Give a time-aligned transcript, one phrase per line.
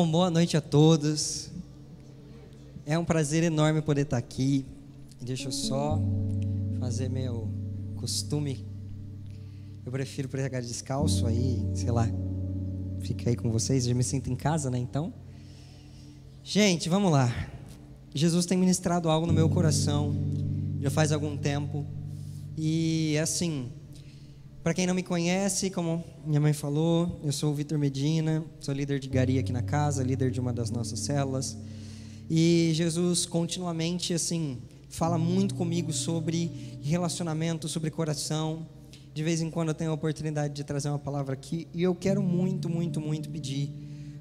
[0.00, 1.50] Bom, boa noite a todos.
[2.86, 4.64] É um prazer enorme poder estar aqui.
[5.20, 6.00] Deixa eu só
[6.78, 7.50] fazer meu
[7.96, 8.66] costume.
[9.84, 12.08] Eu prefiro pregar descalço aí, sei lá.
[13.00, 14.78] Fica aí com vocês, eu me sinto em casa, né?
[14.78, 15.12] Então,
[16.42, 17.30] gente, vamos lá.
[18.14, 20.16] Jesus tem ministrado algo no meu coração
[20.80, 21.84] já faz algum tempo.
[22.56, 23.70] E assim,
[24.62, 28.74] para quem não me conhece, como minha mãe falou, eu sou o Vitor Medina, sou
[28.74, 31.56] líder de Gari aqui na casa, líder de uma das nossas células.
[32.28, 34.58] E Jesus continuamente assim
[34.90, 38.66] fala muito comigo sobre relacionamento, sobre coração.
[39.14, 41.94] De vez em quando eu tenho a oportunidade de trazer uma palavra aqui e eu
[41.94, 43.70] quero muito, muito, muito pedir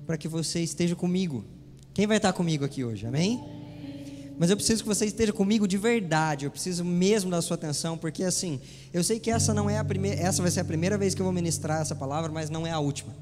[0.06, 1.44] para que você esteja comigo.
[1.94, 3.06] Quem vai estar comigo aqui hoje?
[3.06, 3.59] Amém?
[4.40, 6.46] Mas eu preciso que você esteja comigo de verdade.
[6.46, 8.62] Eu preciso mesmo da sua atenção, porque assim,
[8.94, 11.22] eu sei que essa não é a primeira, essa vai ser a primeira vez que
[11.22, 13.14] eu vou ministrar essa palavra, mas não é a última.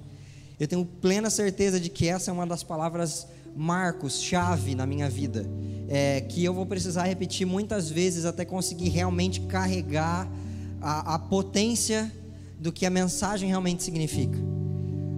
[0.59, 5.09] Eu tenho plena certeza de que essa é uma das palavras marcos, chave na minha
[5.09, 5.43] vida,
[5.89, 10.29] é, que eu vou precisar repetir muitas vezes até conseguir realmente carregar
[10.79, 12.11] a, a potência
[12.59, 14.37] do que a mensagem realmente significa.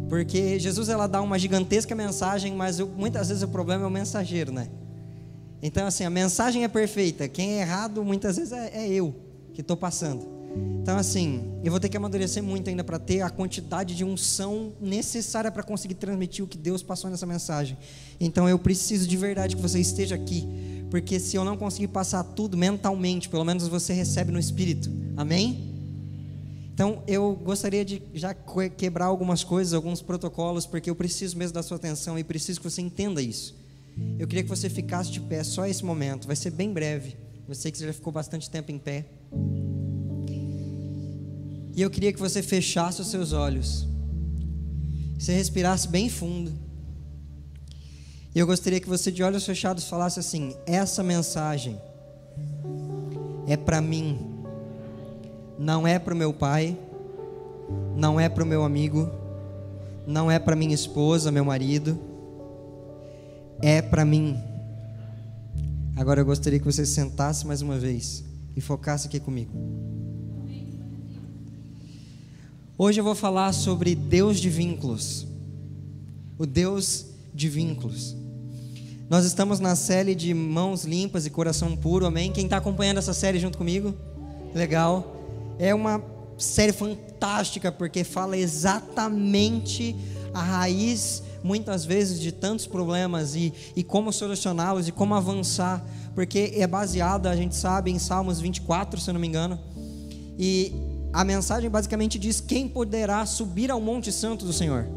[0.08, 3.92] Porque Jesus ela dá uma gigantesca mensagem, mas eu, muitas vezes o problema é o
[3.92, 4.70] mensageiro, né?
[5.62, 7.28] Então, assim, a mensagem é perfeita.
[7.28, 9.16] Quem é errado, muitas vezes, é, é eu
[9.54, 10.40] que estou passando.
[10.82, 14.74] Então, assim, eu vou ter que amadurecer muito ainda para ter a quantidade de unção
[14.80, 17.78] necessária para conseguir transmitir o que Deus passou nessa mensagem.
[18.20, 20.48] Então, eu preciso de verdade que você esteja aqui.
[20.90, 24.90] Porque se eu não conseguir passar tudo mentalmente, pelo menos você recebe no espírito.
[25.16, 25.76] Amém?
[26.74, 31.62] Então, eu gostaria de já quebrar algumas coisas, alguns protocolos, porque eu preciso mesmo da
[31.62, 33.59] sua atenção e preciso que você entenda isso.
[34.18, 37.16] Eu queria que você ficasse de pé só esse momento, vai ser bem breve.
[37.48, 39.06] Eu sei que você já ficou bastante tempo em pé.
[41.76, 43.88] E eu queria que você fechasse os seus olhos.
[45.18, 46.52] Você respirasse bem fundo.
[48.36, 51.80] E eu gostaria que você, de olhos fechados, falasse assim: essa mensagem
[53.48, 54.20] é para mim,
[55.58, 56.78] não é para o meu pai,
[57.96, 59.10] não é para o meu amigo,
[60.06, 62.09] não é para minha esposa, meu marido
[63.62, 64.38] é para mim.
[65.96, 68.24] Agora eu gostaria que você sentasse mais uma vez
[68.56, 69.52] e focasse aqui comigo.
[72.78, 75.28] Hoje eu vou falar sobre Deus de vínculos.
[76.38, 78.16] O Deus de vínculos.
[79.10, 82.32] Nós estamos na série de mãos limpas e coração puro, amém?
[82.32, 83.94] Quem está acompanhando essa série junto comigo?
[84.54, 85.16] Legal.
[85.58, 86.02] É uma
[86.38, 89.96] série fantástica porque fala exatamente
[90.34, 95.84] a raiz muitas vezes de tantos problemas e, e como solucioná-los e como avançar,
[96.14, 99.60] porque é baseada, a gente sabe, em Salmos 24, se eu não me engano,
[100.38, 100.74] e
[101.12, 104.88] a mensagem basicamente diz: Quem poderá subir ao Monte Santo do Senhor?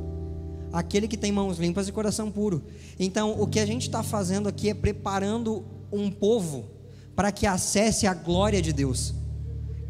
[0.73, 2.65] Aquele que tem mãos limpas e coração puro.
[2.99, 6.71] Então, o que a gente está fazendo aqui é preparando um povo
[7.15, 9.15] para que acesse a glória de Deus.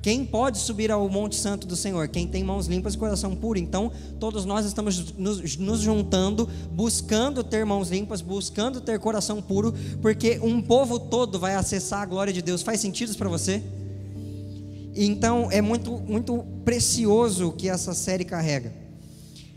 [0.02, 2.08] Quem pode subir ao Monte Santo do Senhor?
[2.08, 3.56] Quem tem mãos limpas e coração puro.
[3.56, 9.72] Então, todos nós estamos nos, nos, juntando, buscando ter mãos limpas, buscando ter coração puro,
[10.00, 12.62] porque um povo todo vai acessar a glória de Deus.
[12.62, 13.62] Faz sentido para você?
[14.96, 18.74] Então, é muito, muito precioso o que essa série carrega.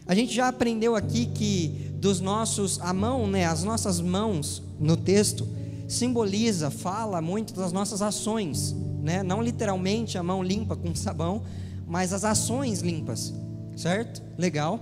[0.05, 4.95] A gente já aprendeu aqui que dos nossos, a mão, né, as nossas mãos no
[4.95, 5.47] texto
[5.87, 9.21] simboliza, fala muito das nossas ações né?
[9.21, 11.43] Não literalmente a mão limpa com sabão,
[11.87, 13.31] mas as ações limpas,
[13.77, 14.23] certo?
[14.35, 14.79] Legal.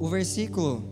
[0.00, 0.90] O versículo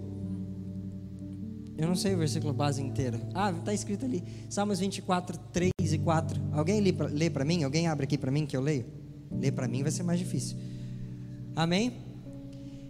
[1.78, 3.18] eu não sei o versículo base inteiro.
[3.32, 4.22] Ah, está escrito ali.
[4.50, 6.38] Salmos 24, 3 e 4.
[6.52, 7.64] Alguém lê para mim?
[7.64, 8.84] Alguém abre aqui para mim que eu leio?
[9.32, 10.58] Lê para mim vai ser mais difícil.
[11.56, 11.94] Amém?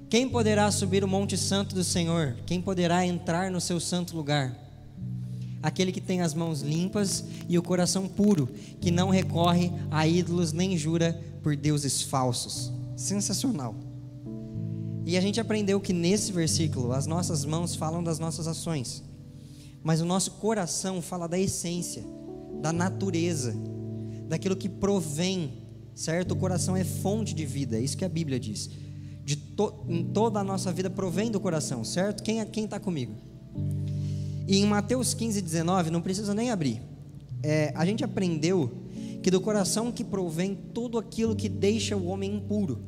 [0.08, 2.36] Quem poderá subir o monte santo do Senhor?
[2.44, 4.52] Quem poderá entrar no seu santo lugar?
[5.62, 8.48] Aquele que tem as mãos limpas e o coração puro,
[8.80, 12.72] que não recorre a ídolos nem jura por deuses falsos.
[12.96, 13.74] Sensacional.
[15.06, 19.02] E a gente aprendeu que nesse versículo as nossas mãos falam das nossas ações,
[19.82, 22.04] mas o nosso coração fala da essência,
[22.60, 23.54] da natureza,
[24.28, 25.52] daquilo que provém,
[25.94, 26.32] certo?
[26.32, 28.70] O coração é fonte de vida, é isso que a Bíblia diz.
[29.24, 29.72] De to,
[30.12, 32.22] toda a nossa vida provém do coração, certo?
[32.22, 33.14] Quem é, quem está comigo?
[34.50, 36.82] E em Mateus 15, 19, não precisa nem abrir.
[37.40, 38.68] É, a gente aprendeu
[39.22, 42.80] que do coração que provém tudo aquilo que deixa o homem impuro.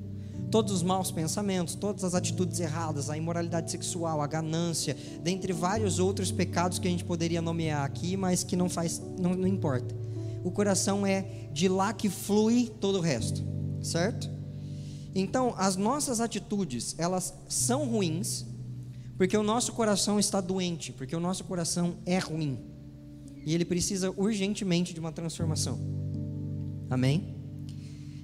[0.51, 6.01] Todos os maus pensamentos, todas as atitudes erradas, a imoralidade sexual, a ganância, dentre vários
[6.01, 9.95] outros pecados que a gente poderia nomear aqui, mas que não faz, não, não importa.
[10.43, 13.41] O coração é de lá que flui todo o resto,
[13.81, 14.29] certo?
[15.15, 18.47] Então, as nossas atitudes, elas são ruins,
[19.23, 22.59] Porque o nosso coração está doente, porque o nosso coração é ruim.
[23.47, 25.79] E ele precisa urgentemente de uma transformação.
[26.91, 27.37] Amém?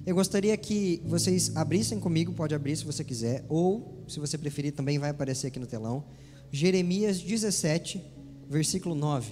[0.05, 4.73] Eu gostaria que vocês abrissem comigo, pode abrir se você quiser, ou se você preferir
[4.73, 6.03] também vai aparecer aqui no telão.
[6.51, 8.03] Jeremias 17,
[8.49, 9.31] versículo 9.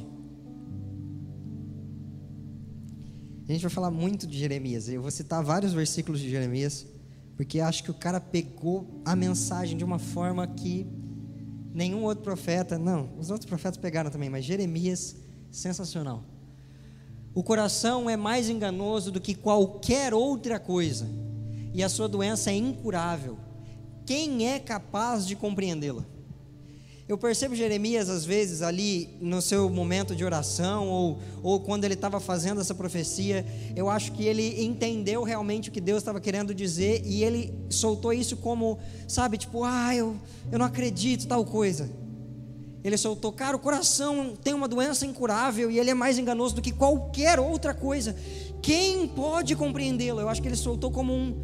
[3.45, 4.87] A gente vai falar muito de Jeremias.
[4.87, 6.85] Eu vou citar vários versículos de Jeremias,
[7.35, 10.96] porque acho que o cara pegou a mensagem de uma forma que
[11.77, 15.15] nenhum outro profeta, não, os outros profetas pegaram também, mas Jeremias,
[15.51, 16.23] sensacional.
[17.35, 21.07] O coração é mais enganoso do que qualquer outra coisa,
[21.75, 23.37] e a sua doença é incurável.
[24.07, 26.03] Quem é capaz de compreendê-la?
[27.07, 31.93] Eu percebo Jeremias, às vezes, ali no seu momento de oração, ou, ou quando ele
[31.93, 33.45] estava fazendo essa profecia,
[33.77, 38.11] eu acho que ele entendeu realmente o que Deus estava querendo dizer, e ele soltou
[38.11, 38.77] isso como,
[39.07, 40.17] sabe, tipo, ah, eu,
[40.51, 41.89] eu não acredito, tal coisa.
[42.83, 46.61] Ele soltou, cara, o coração tem uma doença incurável e ele é mais enganoso do
[46.61, 48.17] que qualquer outra coisa.
[48.61, 50.19] Quem pode compreendê-lo?
[50.19, 51.37] Eu acho que ele soltou como um,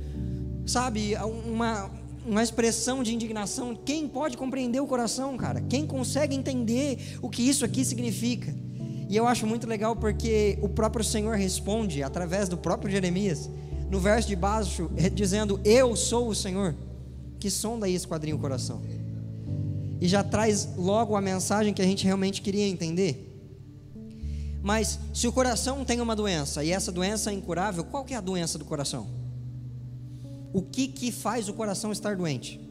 [0.65, 1.15] sabe,
[1.45, 1.89] uma
[2.25, 3.75] uma expressão de indignação.
[3.75, 5.61] Quem pode compreender o coração, cara?
[5.61, 8.53] Quem consegue entender o que isso aqui significa?
[9.09, 13.49] E eu acho muito legal porque o próprio Senhor responde através do próprio Jeremias,
[13.89, 16.75] no verso de baixo, dizendo: Eu sou o Senhor,
[17.39, 18.81] que sonda e esquadrinha o coração.
[19.99, 23.29] E já traz logo a mensagem que a gente realmente queria entender.
[24.61, 28.17] Mas se o coração tem uma doença e essa doença é incurável, qual que é
[28.17, 29.22] a doença do coração?
[30.53, 32.61] O que, que faz o coração estar doente.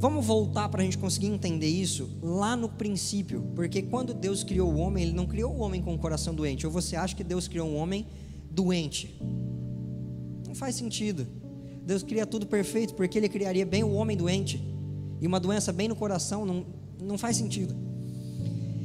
[0.00, 4.72] Vamos voltar para a gente conseguir entender isso lá no princípio, porque quando Deus criou
[4.72, 6.64] o homem, Ele não criou o homem com o coração doente.
[6.64, 8.06] Ou você acha que Deus criou um homem
[8.48, 9.18] doente?
[10.46, 11.26] Não faz sentido.
[11.84, 14.62] Deus cria tudo perfeito, porque Ele criaria bem o homem doente.
[15.20, 16.64] E uma doença bem no coração não,
[17.02, 17.74] não faz sentido.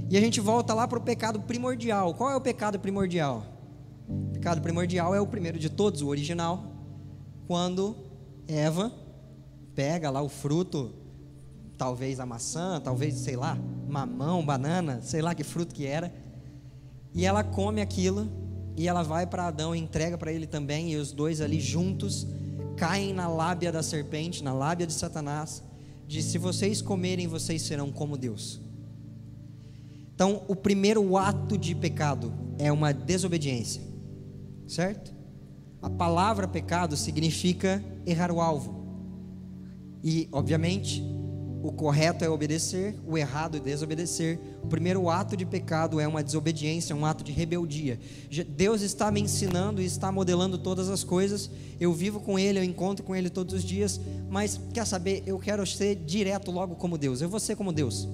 [0.09, 2.15] E a gente volta lá para o pecado primordial.
[2.15, 3.45] Qual é o pecado primordial?
[4.07, 6.72] O pecado primordial é o primeiro de todos, o original,
[7.53, 7.95] quando
[8.47, 8.91] Eva
[9.75, 10.91] pega lá o fruto,
[11.77, 13.55] talvez a maçã, talvez, sei lá,
[13.88, 16.11] mamão, banana, sei lá que fruto que era,
[17.13, 18.27] e ela come aquilo,
[18.75, 22.25] e ela vai para Adão e entrega para ele também, e os dois ali juntos
[22.75, 25.61] caem na lábia da serpente, na lábia de Satanás,
[26.07, 28.59] de se vocês comerem, vocês serão como Deus.
[30.15, 33.83] Então, o primeiro ato de pecado é uma desobediência,
[34.67, 35.13] certo?
[35.83, 38.81] A palavra pecado significa errar o alvo.
[40.01, 41.03] E, obviamente,
[41.62, 44.39] o correto é obedecer, o errado é desobedecer.
[44.63, 48.00] O primeiro ato de pecado é uma desobediência, um ato de rebeldia.
[48.47, 51.51] Deus está me ensinando e está modelando todas as coisas.
[51.77, 54.00] Eu vivo com Ele, eu encontro com Ele todos os dias.
[54.29, 55.21] Mas quer saber?
[55.25, 57.21] Eu quero ser direto logo como Deus.
[57.21, 58.07] Eu vou ser como Deus.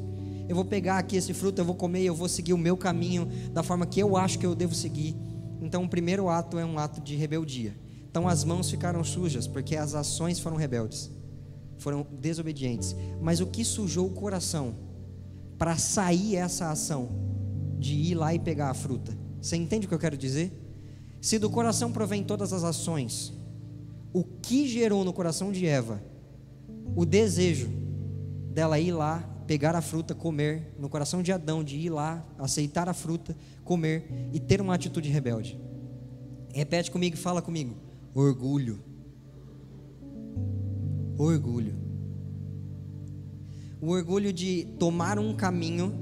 [0.47, 3.27] Eu vou pegar aqui esse fruto, eu vou comer, eu vou seguir o meu caminho
[3.53, 5.15] da forma que eu acho que eu devo seguir.
[5.61, 7.75] Então, o primeiro ato é um ato de rebeldia.
[8.09, 11.11] Então, as mãos ficaram sujas porque as ações foram rebeldes,
[11.77, 12.95] foram desobedientes.
[13.21, 14.75] Mas o que sujou o coração
[15.57, 17.09] para sair essa ação
[17.77, 19.15] de ir lá e pegar a fruta?
[19.41, 20.51] Você entende o que eu quero dizer?
[21.21, 23.33] Se do coração provém todas as ações,
[24.13, 26.01] o que gerou no coração de Eva
[26.95, 27.69] o desejo
[28.51, 32.87] dela ir lá, pegar a fruta, comer, no coração de Adão, de ir lá, aceitar
[32.87, 35.59] a fruta, comer e ter uma atitude rebelde.
[36.53, 37.75] Repete comigo fala comigo:
[38.13, 38.79] orgulho.
[41.17, 41.75] Orgulho.
[43.81, 45.97] O orgulho de tomar um caminho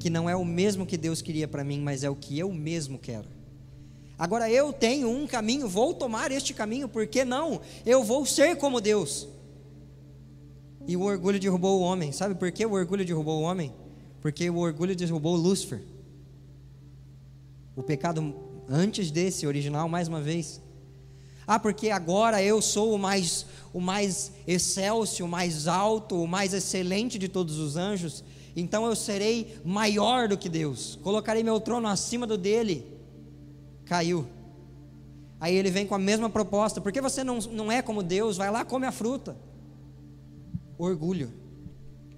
[0.00, 2.52] que não é o mesmo que Deus queria para mim, mas é o que eu
[2.52, 3.28] mesmo quero.
[4.18, 7.60] Agora eu tenho um caminho, vou tomar este caminho, por que não?
[7.86, 9.28] Eu vou ser como Deus.
[10.86, 12.12] E o orgulho derrubou o homem.
[12.12, 13.72] Sabe por que o orgulho derrubou o homem?
[14.20, 15.80] Porque o orgulho derrubou Lúcifer.
[17.74, 18.34] O pecado
[18.68, 20.60] antes desse original, mais uma vez.
[21.46, 26.52] Ah, porque agora eu sou o mais o mais excelso, o mais alto, o mais
[26.52, 28.22] excelente de todos os anjos,
[28.54, 30.98] então eu serei maior do que Deus.
[31.02, 32.86] Colocarei meu trono acima do dele.
[33.86, 34.26] Caiu.
[35.40, 36.80] Aí ele vem com a mesma proposta.
[36.80, 38.36] Porque você não, não é como Deus?
[38.36, 39.36] Vai lá, come a fruta.
[40.82, 41.32] Orgulho.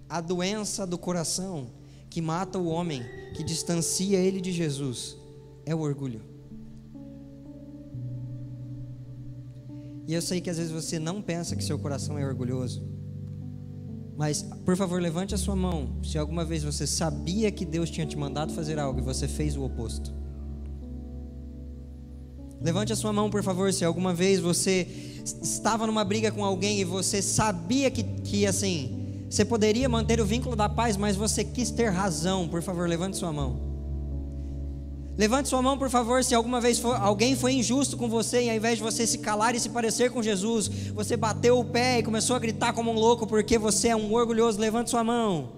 [0.09, 1.67] A doença do coração
[2.09, 3.03] que mata o homem,
[3.35, 5.19] que distancia ele de Jesus
[5.67, 6.23] é o orgulho.
[10.09, 12.83] E eu sei que às vezes você não pensa que seu coração é orgulhoso.
[14.17, 18.07] Mas, por favor, levante a sua mão se alguma vez você sabia que Deus tinha
[18.07, 20.11] te mandado fazer algo e você fez o oposto.
[22.65, 24.89] Levante a sua mão, por favor, se alguma vez você
[25.43, 30.25] estava numa briga com alguém e você sabia que, que assim, Você poderia manter o
[30.25, 32.49] vínculo da paz, mas você quis ter razão.
[32.49, 33.61] Por favor, levante sua mão.
[35.19, 38.51] Levante sua mão, por favor, se alguma vez for, alguém foi injusto com você e
[38.51, 41.99] ao invés de você se calar e se parecer com Jesus, você bateu o pé
[41.99, 44.59] e começou a gritar como um louco porque você é um orgulhoso.
[44.59, 45.53] Levante sua mão.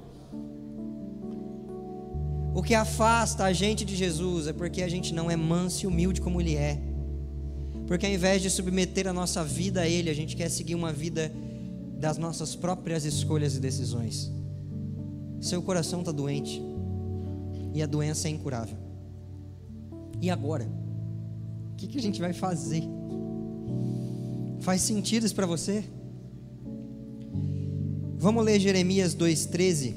[2.52, 5.86] O que afasta a gente de Jesus é porque a gente não é manso e
[5.86, 6.95] humilde como Ele é.
[7.86, 10.92] Porque ao invés de submeter a nossa vida a Ele, a gente quer seguir uma
[10.92, 11.32] vida
[11.98, 14.30] das nossas próprias escolhas e decisões.
[15.40, 16.60] Seu coração está doente
[17.72, 18.76] e a doença é incurável.
[20.20, 20.68] E agora?
[21.72, 22.82] O que, que a gente vai fazer?
[24.60, 25.84] Faz sentido isso para você?
[28.18, 29.94] Vamos ler Jeremias 2,13.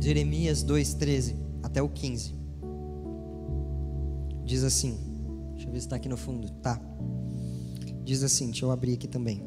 [0.00, 2.34] Jeremias 2,13 até o 15.
[4.44, 5.09] Diz assim.
[5.60, 6.48] Deixa eu ver se está aqui no fundo.
[6.62, 6.80] Tá.
[8.02, 9.44] Diz assim, deixa eu abrir aqui também.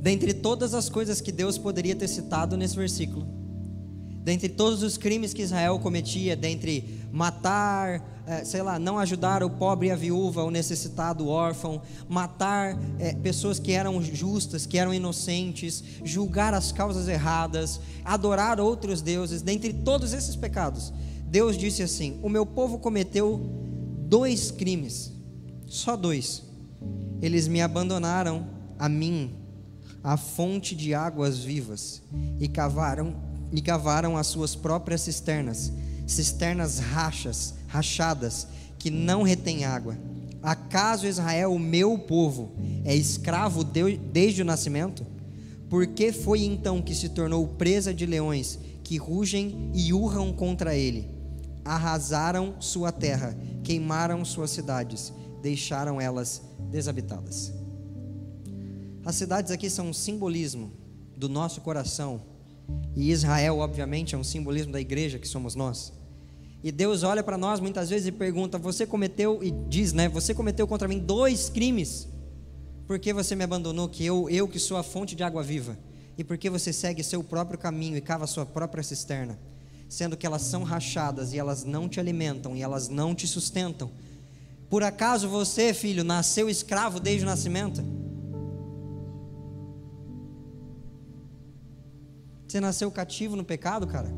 [0.00, 3.24] Dentre todas as coisas que Deus poderia ter citado nesse versículo,
[4.24, 9.50] dentre todos os crimes que Israel cometia, dentre matar, é, sei lá, não ajudar o
[9.50, 14.92] pobre a viúva, o necessitado, o órfão, matar é, pessoas que eram justas, que eram
[14.92, 20.92] inocentes, julgar as causas erradas, adorar outros deuses, dentre todos esses pecados,
[21.34, 23.63] Deus disse assim: O meu povo cometeu
[24.14, 25.10] dois crimes,
[25.66, 26.44] só dois.
[27.20, 28.46] Eles me abandonaram
[28.78, 29.34] a mim
[30.04, 32.00] a fonte de águas vivas
[32.38, 33.16] e cavaram
[33.50, 35.72] e cavaram as suas próprias cisternas,
[36.06, 38.46] cisternas rachas, rachadas
[38.78, 39.98] que não retêm água.
[40.40, 42.52] Acaso Israel, o meu povo,
[42.84, 45.04] é escravo de, desde o nascimento?
[45.68, 50.76] Por que foi então que se tornou presa de leões que rugem e urram contra
[50.76, 51.10] ele?
[51.64, 57.52] Arrasaram sua terra, queimaram suas cidades, deixaram elas desabitadas.
[59.04, 60.72] As cidades aqui são um simbolismo
[61.16, 62.22] do nosso coração.
[62.94, 65.92] E Israel, obviamente, é um simbolismo da igreja que somos nós.
[66.62, 70.08] E Deus olha para nós muitas vezes e pergunta: Você cometeu, e diz, né?
[70.08, 72.08] Você cometeu contra mim dois crimes.
[72.86, 73.88] Por que você me abandonou?
[73.88, 75.76] Que eu, eu que sou a fonte de água viva.
[76.16, 79.38] E por que você segue seu próprio caminho e cava sua própria cisterna?
[79.94, 83.92] Sendo que elas são rachadas e elas não te alimentam e elas não te sustentam.
[84.68, 87.80] Por acaso você, filho, nasceu escravo desde o nascimento?
[92.48, 94.12] Você nasceu cativo no pecado, cara?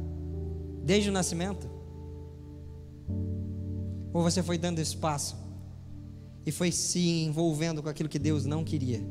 [0.83, 1.68] Desde o nascimento?
[4.14, 5.37] Ou você foi dando espaço
[6.47, 9.06] e foi se envolvendo com aquilo que Deus não queria?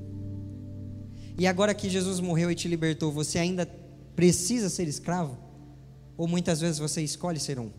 [1.38, 3.70] E agora que Jesus morreu e te libertou, você ainda
[4.16, 5.45] precisa ser escravo?
[6.18, 7.70] Ou muitas vezes você escolhe ser um?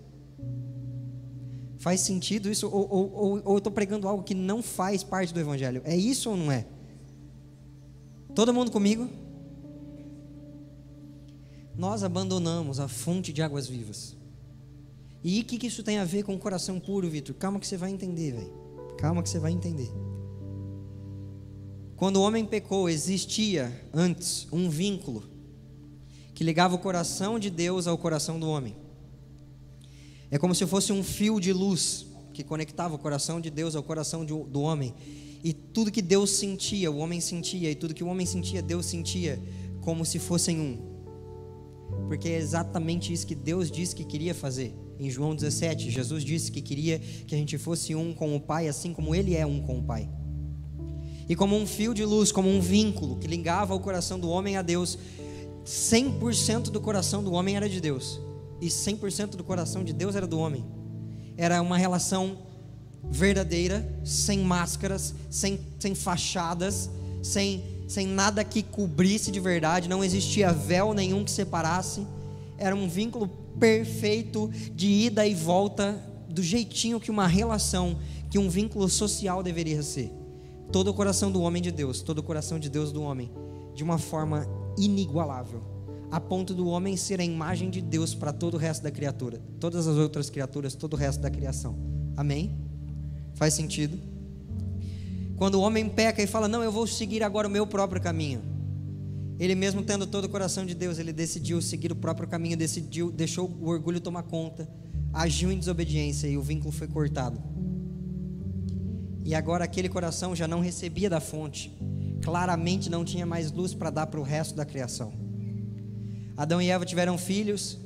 [1.78, 2.68] Faz sentido isso?
[2.68, 5.82] Ou, ou, ou, ou eu estou pregando algo que não faz parte do Evangelho?
[5.84, 6.66] É isso ou não é?
[8.34, 9.08] Todo mundo comigo?
[11.76, 14.16] nós abandonamos a fonte de águas vivas.
[15.22, 17.34] E o que, que isso tem a ver com o coração puro, Vitor?
[17.36, 18.52] Calma que você vai entender, velho.
[18.96, 19.90] Calma que você vai entender.
[21.96, 25.22] Quando o homem pecou, existia antes um vínculo
[26.36, 28.76] que ligava o coração de Deus ao coração do homem.
[30.30, 33.82] É como se fosse um fio de luz que conectava o coração de Deus ao
[33.82, 34.94] coração de, do homem.
[35.42, 38.86] E tudo que Deus sentia, o homem sentia, e tudo que o homem sentia, Deus
[38.86, 39.42] sentia,
[39.80, 40.96] como se fossem um
[42.08, 44.74] porque é exatamente isso que Deus disse que queria fazer.
[44.98, 48.68] Em João 17, Jesus disse que queria que a gente fosse um com o Pai,
[48.68, 50.08] assim como Ele é um com o Pai.
[51.28, 54.56] E como um fio de luz, como um vínculo que ligava o coração do homem
[54.56, 54.98] a Deus,
[55.66, 58.20] 100% do coração do homem era de Deus,
[58.60, 60.64] e 100% do coração de Deus era do homem.
[61.36, 62.38] Era uma relação
[63.10, 66.88] verdadeira, sem máscaras, sem, sem fachadas,
[67.22, 72.06] sem sem nada que cobrisse de verdade, não existia véu nenhum que separasse,
[72.58, 73.28] era um vínculo
[73.60, 79.82] perfeito de ida e volta, do jeitinho que uma relação, que um vínculo social deveria
[79.82, 80.12] ser.
[80.70, 83.30] Todo o coração do homem de Deus, todo o coração de Deus do homem,
[83.74, 84.46] de uma forma
[84.76, 85.62] inigualável,
[86.10, 89.40] a ponto do homem ser a imagem de Deus para todo o resto da criatura,
[89.58, 91.76] todas as outras criaturas, todo o resto da criação.
[92.16, 92.56] Amém?
[93.34, 93.98] Faz sentido?
[95.36, 98.40] Quando o homem peca e fala: Não, eu vou seguir agora o meu próprio caminho.
[99.38, 103.10] Ele mesmo tendo todo o coração de Deus, ele decidiu seguir o próprio caminho, decidiu,
[103.12, 104.66] deixou o orgulho tomar conta,
[105.12, 107.38] agiu em desobediência e o vínculo foi cortado.
[109.22, 111.76] E agora aquele coração já não recebia da fonte,
[112.26, 115.12] claramente não tinha mais luz para dar para o resto da criação.
[116.36, 117.78] Adão e Eva tiveram filhos,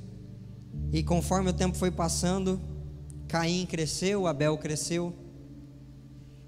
[0.90, 2.58] e conforme o tempo foi passando,
[3.28, 5.14] Caim cresceu, Abel cresceu,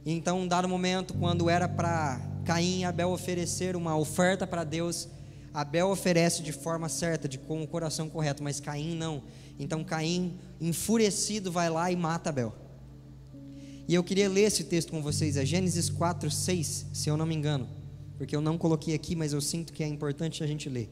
[0.07, 5.07] então, um dado momento, quando era para Caim e Abel oferecer uma oferta para Deus,
[5.53, 9.23] Abel oferece de forma certa, de com o coração correto, mas Caim não.
[9.59, 12.55] Então Caim, enfurecido, vai lá e mata Abel.
[13.87, 17.27] E eu queria ler esse texto com vocês, é Gênesis 4, 6, se eu não
[17.27, 17.69] me engano,
[18.23, 20.89] porque eu não coloquei aqui, mas eu sinto que é importante a gente ler.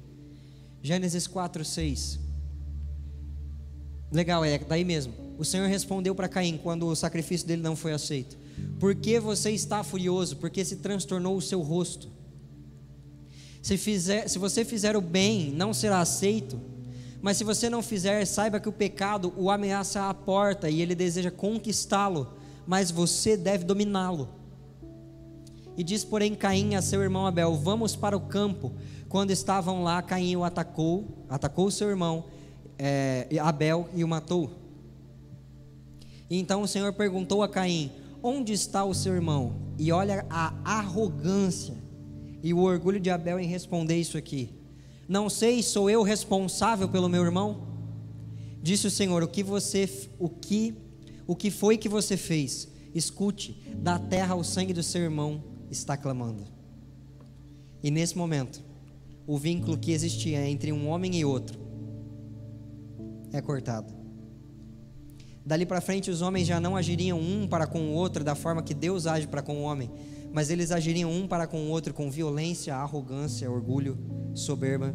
[0.83, 2.19] Gênesis 4, 6.
[4.11, 5.15] Legal, é daí mesmo.
[5.39, 8.37] O Senhor respondeu para Caim quando o sacrifício dele não foi aceito:
[8.81, 10.39] Por que você está furioso?
[10.39, 12.11] Porque se transtornou o seu rosto.
[13.63, 16.61] Se, fizer, se você fizer o bem, não será aceito.
[17.23, 20.97] Mas se você não fizer, saiba que o pecado o ameaça à porta e ele
[20.97, 22.35] deseja conquistá-lo,
[22.67, 24.40] mas você deve dominá-lo.
[25.77, 28.73] E diz, porém, Caim a seu irmão Abel: Vamos para o campo.
[29.09, 32.25] Quando estavam lá, Caim o atacou, atacou seu irmão
[32.79, 34.51] é, Abel e o matou.
[36.29, 37.91] E então o Senhor perguntou a Caim:
[38.23, 39.55] Onde está o seu irmão?
[39.79, 41.75] E olha a arrogância
[42.43, 44.51] e o orgulho de Abel em responder isso aqui.
[45.09, 47.67] Não sei, sou eu responsável pelo meu irmão?
[48.63, 50.75] Disse o Senhor: O que você, o que,
[51.27, 52.69] o que foi que você fez?
[52.95, 56.45] Escute, da terra o sangue do seu irmão está clamando.
[57.83, 58.63] E nesse momento,
[59.27, 61.59] o vínculo que existia entre um homem e outro
[63.33, 63.93] é cortado.
[65.45, 68.63] Dali para frente, os homens já não agiriam um para com o outro da forma
[68.63, 69.91] que Deus age para com o homem,
[70.33, 73.99] mas eles agiriam um para com o outro com violência, arrogância, orgulho,
[74.35, 74.95] soberba.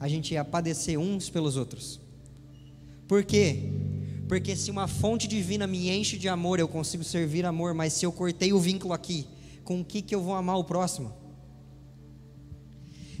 [0.00, 2.00] A gente ia padecer uns pelos outros.
[3.06, 3.70] Por quê?
[4.28, 8.06] Porque se uma fonte divina me enche de amor, eu consigo servir amor, mas se
[8.06, 9.26] eu cortei o vínculo aqui,
[9.64, 11.12] com o que, que eu vou amar o próximo?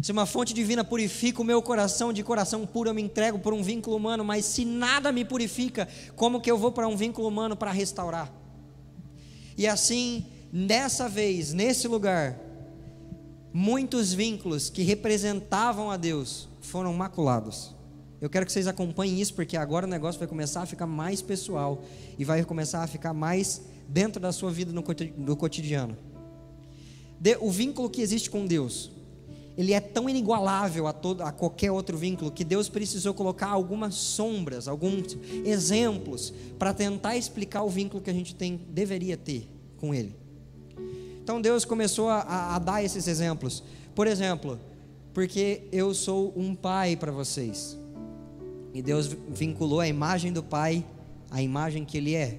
[0.02, 3.54] Se uma fonte divina purifica o meu coração, de coração puro eu me entrego por
[3.54, 7.28] um vínculo humano, mas se nada me purifica, como que eu vou para um vínculo
[7.28, 8.32] humano para restaurar?
[9.56, 12.36] E assim, dessa vez, nesse lugar,
[13.52, 17.72] muitos vínculos que representavam a Deus foram maculados.
[18.22, 21.20] Eu quero que vocês acompanhem isso, porque agora o negócio vai começar a ficar mais
[21.20, 21.82] pessoal
[22.18, 25.98] e vai começar a ficar mais dentro da sua vida no cotidiano.
[27.40, 28.90] O vínculo que existe com Deus
[29.56, 33.94] ele é tão inigualável a, todo, a qualquer outro vínculo que Deus precisou colocar algumas
[33.94, 39.94] sombras, alguns exemplos para tentar explicar o vínculo que a gente tem, deveria ter com
[39.94, 40.16] Ele.
[41.22, 43.62] Então Deus começou a, a dar esses exemplos.
[43.94, 44.58] Por exemplo,
[45.12, 47.81] porque eu sou um pai para vocês.
[48.74, 50.84] E Deus vinculou a imagem do pai
[51.30, 52.38] à imagem que Ele é.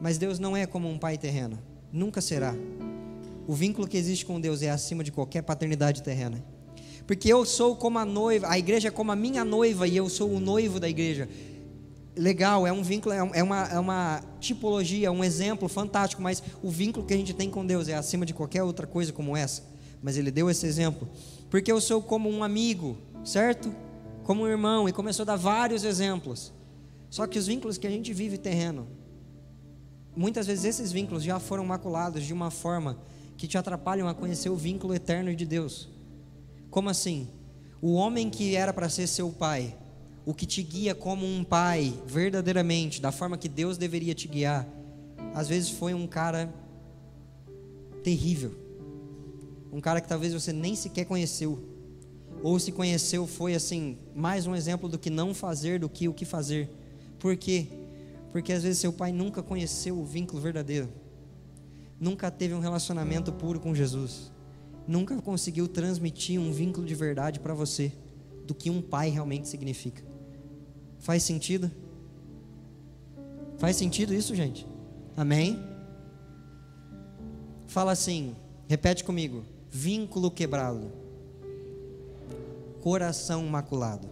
[0.00, 1.58] Mas Deus não é como um pai terreno,
[1.92, 2.54] nunca será.
[3.46, 6.42] O vínculo que existe com Deus é acima de qualquer paternidade terrena.
[7.06, 10.08] Porque eu sou como a noiva, a igreja é como a minha noiva e eu
[10.08, 11.28] sou o noivo da igreja.
[12.16, 16.70] Legal, é um vínculo, é, é uma, é uma tipologia, um exemplo fantástico, mas o
[16.70, 19.64] vínculo que a gente tem com Deus é acima de qualquer outra coisa como essa.
[20.02, 21.08] Mas ele deu esse exemplo.
[21.50, 23.74] Porque eu sou como um amigo, certo?
[24.30, 26.52] Como um irmão, e começou a dar vários exemplos.
[27.10, 28.86] Só que os vínculos que a gente vive terreno,
[30.14, 32.96] muitas vezes esses vínculos já foram maculados de uma forma
[33.36, 35.88] que te atrapalham a conhecer o vínculo eterno de Deus.
[36.70, 37.26] Como assim?
[37.82, 39.76] O homem que era para ser seu pai,
[40.24, 44.64] o que te guia como um pai, verdadeiramente, da forma que Deus deveria te guiar,
[45.34, 46.54] às vezes foi um cara
[48.04, 48.54] terrível.
[49.72, 51.79] Um cara que talvez você nem sequer conheceu.
[52.42, 56.14] Ou se conheceu, foi assim, mais um exemplo do que não fazer do que o
[56.14, 56.68] que fazer.
[57.18, 57.66] Por quê?
[58.32, 60.88] Porque às vezes seu pai nunca conheceu o vínculo verdadeiro
[62.00, 64.32] nunca teve um relacionamento puro com Jesus,
[64.88, 67.92] nunca conseguiu transmitir um vínculo de verdade para você
[68.46, 70.02] do que um pai realmente significa.
[70.98, 71.70] Faz sentido?
[73.58, 74.66] Faz sentido isso, gente?
[75.14, 75.62] Amém?
[77.66, 78.34] Fala assim,
[78.66, 80.90] repete comigo: vínculo quebrado,
[82.80, 84.08] coração maculado.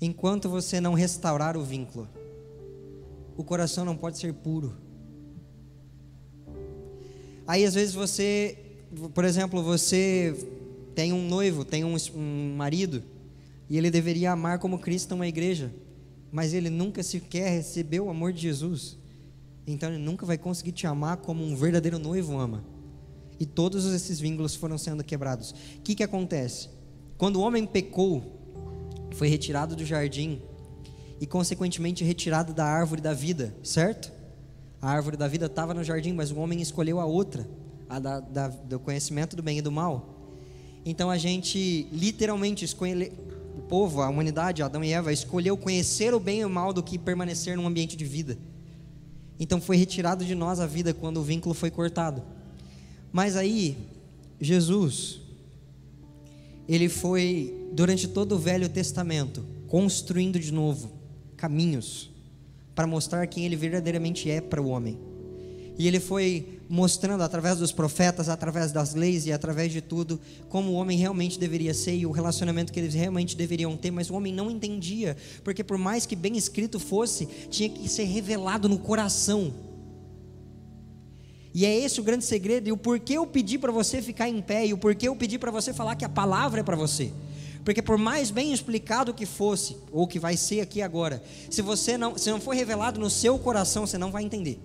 [0.00, 2.08] Enquanto você não restaurar o vínculo,
[3.36, 4.76] o coração não pode ser puro.
[7.46, 8.58] Aí às vezes você,
[9.14, 10.34] por exemplo, você
[10.94, 13.02] tem um noivo, tem um, um marido,
[13.68, 15.72] e ele deveria amar como Cristo uma igreja,
[16.30, 18.98] mas ele nunca sequer recebeu o amor de Jesus.
[19.66, 22.73] Então ele nunca vai conseguir te amar como um verdadeiro noivo ama.
[23.38, 25.50] E todos esses vínculos foram sendo quebrados.
[25.50, 26.68] O que, que acontece?
[27.18, 28.22] Quando o homem pecou,
[29.12, 30.40] foi retirado do jardim
[31.20, 34.12] e, consequentemente, retirado da árvore da vida, certo?
[34.80, 37.48] A árvore da vida estava no jardim, mas o homem escolheu a outra,
[37.88, 40.14] a da, da, do conhecimento do bem e do mal.
[40.84, 43.12] Então a gente literalmente escolhe,
[43.56, 46.82] o povo, a humanidade, Adão e Eva, escolheu conhecer o bem e o mal do
[46.82, 48.36] que permanecer num ambiente de vida.
[49.40, 52.22] Então foi retirado de nós a vida quando o vínculo foi cortado.
[53.14, 53.76] Mas aí,
[54.40, 55.20] Jesus,
[56.68, 60.90] ele foi, durante todo o Velho Testamento, construindo de novo
[61.36, 62.10] caminhos
[62.74, 64.98] para mostrar quem ele verdadeiramente é para o homem.
[65.78, 70.72] E ele foi mostrando através dos profetas, através das leis e através de tudo, como
[70.72, 74.14] o homem realmente deveria ser e o relacionamento que eles realmente deveriam ter, mas o
[74.14, 78.80] homem não entendia, porque por mais que bem escrito fosse, tinha que ser revelado no
[78.80, 79.52] coração.
[81.54, 84.42] E é esse o grande segredo, e o porquê eu pedi para você ficar em
[84.42, 87.12] pé, e o porquê eu pedi para você falar que a palavra é para você.
[87.64, 91.96] Porque por mais bem explicado que fosse, ou que vai ser aqui agora, se você
[91.96, 94.60] não, se não for revelado no seu coração, você não vai entender.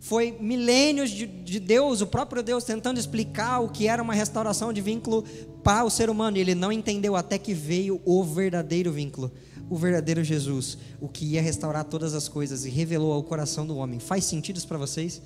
[0.00, 4.72] Foi milênios de, de, Deus, o próprio Deus, tentando explicar o que era uma restauração
[4.72, 5.22] de vínculo
[5.62, 6.38] para o ser humano.
[6.38, 9.30] E ele não entendeu até que veio o verdadeiro vínculo,
[9.68, 13.76] o verdadeiro Jesus, o que ia restaurar todas as coisas e revelou ao coração do
[13.76, 14.00] homem.
[14.00, 15.20] Faz sentido isso para vocês?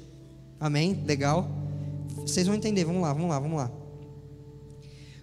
[0.58, 1.00] Amém?
[1.06, 1.48] Legal?
[2.16, 2.84] Vocês vão entender.
[2.84, 3.70] Vamos lá, vamos lá, vamos lá.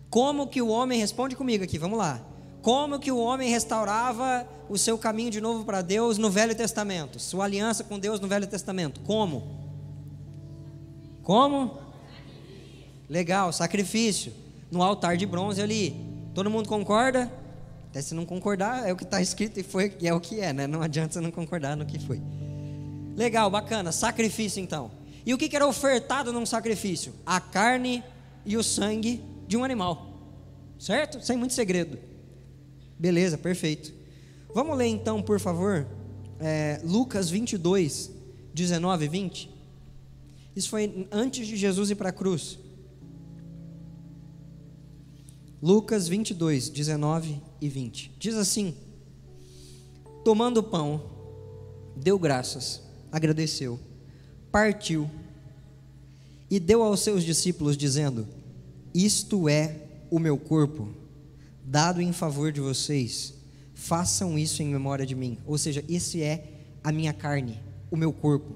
[0.10, 2.26] Como que o homem, responde comigo aqui, vamos lá.
[2.62, 7.19] Como que o homem restaurava o seu caminho de novo para Deus no Velho Testamento?
[7.19, 9.02] Sua aliança com Deus no Velho Testamento.
[9.02, 9.60] Como?
[11.24, 11.80] Como?
[13.10, 14.32] Legal, sacrifício.
[14.69, 15.95] No altar de bronze ali.
[16.34, 17.32] Todo mundo concorda?
[17.89, 20.39] Até se não concordar, é o que está escrito e foi e é o que
[20.39, 20.65] é, né?
[20.65, 22.21] Não adianta você não concordar no que foi.
[23.17, 23.91] Legal, bacana.
[23.91, 24.91] Sacrifício então.
[25.26, 27.13] E o que era ofertado num sacrifício?
[27.26, 28.04] A carne
[28.45, 30.08] e o sangue de um animal.
[30.80, 31.21] Certo?
[31.21, 32.11] Sem muito segredo.
[33.02, 33.92] Beleza, perfeito.
[34.54, 35.88] Vamos ler então, por favor,
[36.40, 38.12] é, Lucas 22,
[38.54, 39.50] 19 e 20.
[40.56, 42.60] Isso foi antes de Jesus ir para a cruz.
[45.60, 48.12] Lucas 22, 19 e 20.
[48.20, 48.76] Diz assim:
[50.24, 51.02] Tomando o pão,
[51.96, 53.80] deu graças, agradeceu,
[54.52, 55.10] partiu
[56.52, 58.28] e deu aos seus discípulos, dizendo:
[58.94, 61.01] Isto é o meu corpo
[61.63, 63.34] dado em favor de vocês,
[63.74, 65.38] façam isso em memória de mim.
[65.45, 68.56] Ou seja, esse é a minha carne, o meu corpo.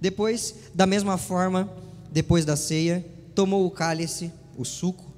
[0.00, 1.70] Depois, da mesma forma,
[2.10, 5.12] depois da ceia, tomou o cálice, o suco,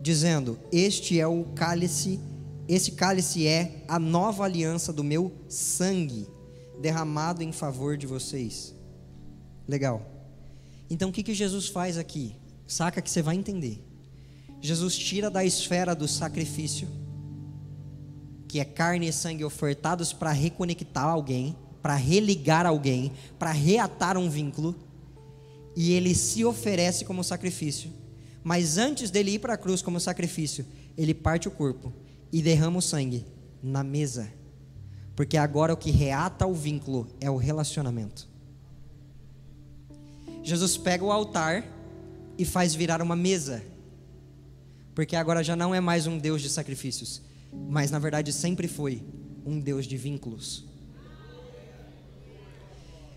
[0.00, 2.20] dizendo: Este é o cálice,
[2.68, 6.28] este cálice é a nova aliança do meu sangue,
[6.80, 8.74] derramado em favor de vocês.
[9.66, 10.02] Legal.
[10.90, 12.34] Então o que, que Jesus faz aqui?
[12.66, 13.82] Saca que você vai entender.
[14.60, 16.88] Jesus tira da esfera do sacrifício,
[18.48, 24.28] que é carne e sangue ofertados para reconectar alguém, para religar alguém, para reatar um
[24.28, 24.74] vínculo,
[25.76, 27.92] e ele se oferece como sacrifício.
[28.42, 30.66] Mas antes dele ir para a cruz como sacrifício,
[30.96, 31.92] ele parte o corpo
[32.32, 33.24] e derrama o sangue
[33.62, 34.28] na mesa.
[35.14, 38.28] Porque agora o que reata o vínculo é o relacionamento.
[40.42, 41.64] Jesus pega o altar
[42.36, 43.62] e faz virar uma mesa
[44.98, 47.22] porque agora já não é mais um Deus de sacrifícios,
[47.68, 49.00] mas na verdade sempre foi
[49.46, 50.64] um Deus de vínculos.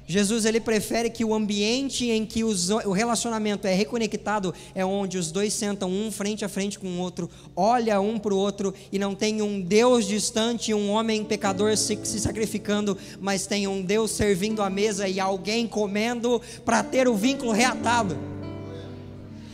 [0.05, 5.17] Jesus ele prefere que o ambiente em que os, o relacionamento é reconectado é onde
[5.17, 8.75] os dois sentam um frente a frente com o outro, olha um para o outro
[8.91, 13.81] e não tem um Deus distante, um homem pecador se, se sacrificando, mas tem um
[13.81, 18.30] Deus servindo à mesa e alguém comendo para ter o vínculo reatado.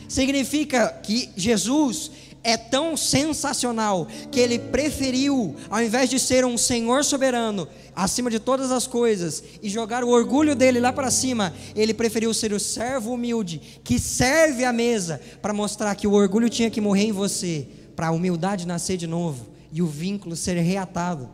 [0.08, 2.10] Significa que Jesus
[2.42, 8.38] é tão sensacional que ele preferiu, ao invés de ser um Senhor soberano, acima de
[8.38, 12.60] todas as coisas, e jogar o orgulho dele lá para cima, ele preferiu ser o
[12.60, 17.12] servo humilde, que serve à mesa, para mostrar que o orgulho tinha que morrer em
[17.12, 21.28] você, para a humildade nascer de novo e o vínculo ser reatado.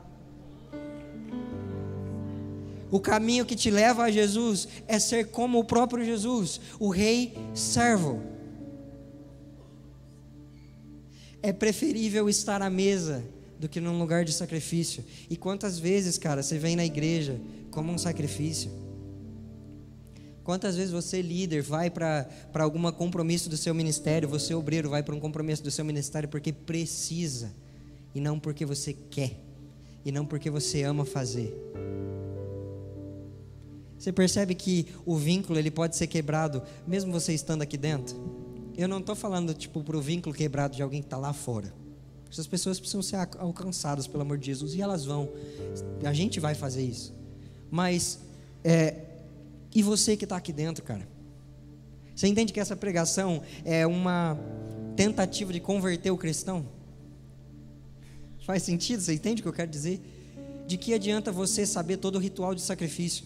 [2.90, 7.36] O caminho que te leva a Jesus é ser como o próprio Jesus, o rei
[7.52, 8.33] servo.
[11.44, 13.22] É preferível estar à mesa
[13.60, 15.04] do que num lugar de sacrifício.
[15.28, 17.38] E quantas vezes, cara, você vem na igreja
[17.70, 18.70] como um sacrifício?
[20.42, 25.14] Quantas vezes você, líder, vai para algum compromisso do seu ministério, você, obreiro, vai para
[25.14, 27.52] um compromisso do seu ministério porque precisa,
[28.14, 29.38] e não porque você quer,
[30.02, 31.54] e não porque você ama fazer.
[33.98, 38.43] Você percebe que o vínculo ele pode ser quebrado, mesmo você estando aqui dentro?
[38.76, 41.72] Eu não estou falando tipo para o vínculo quebrado de alguém que está lá fora.
[42.30, 45.28] Essas pessoas precisam ser alcançadas pelo amor de Jesus e elas vão.
[46.02, 47.14] A gente vai fazer isso.
[47.70, 48.18] Mas
[48.64, 48.96] é,
[49.72, 51.06] e você que está aqui dentro, cara?
[52.14, 54.38] Você entende que essa pregação é uma
[54.96, 56.66] tentativa de converter o cristão?
[58.44, 59.00] Faz sentido?
[59.00, 60.00] Você entende o que eu quero dizer?
[60.66, 63.24] De que adianta você saber todo o ritual de sacrifício?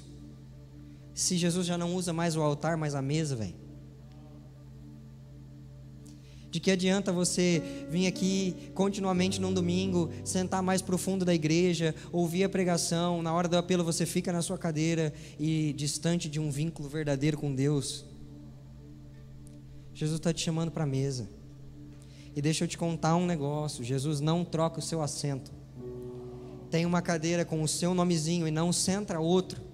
[1.15, 3.68] Se Jesus já não usa mais o altar, mas a mesa, velho.
[6.51, 12.45] De que adianta você vir aqui continuamente num domingo, sentar mais profundo da igreja, ouvir
[12.45, 16.51] a pregação, na hora do apelo você fica na sua cadeira e distante de um
[16.51, 18.07] vínculo verdadeiro com Deus?
[19.93, 21.29] Jesus está te chamando para a mesa.
[22.35, 25.53] E deixa eu te contar um negócio: Jesus não troca o seu assento.
[26.71, 29.68] Tem uma cadeira com o seu nomezinho e não senta outro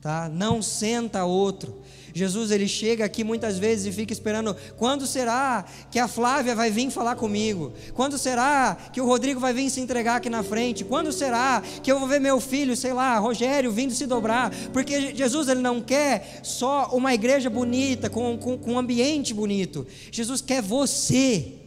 [0.00, 0.28] tá?
[0.28, 1.80] Não senta outro.
[2.14, 6.70] Jesus ele chega aqui muitas vezes e fica esperando quando será que a Flávia vai
[6.70, 7.72] vir falar comigo?
[7.94, 10.84] Quando será que o Rodrigo vai vir se entregar aqui na frente?
[10.84, 14.50] Quando será que eu vou ver meu filho, sei lá, Rogério vindo se dobrar?
[14.72, 19.86] Porque Jesus ele não quer só uma igreja bonita com, com, com um ambiente bonito.
[20.10, 21.59] Jesus quer você.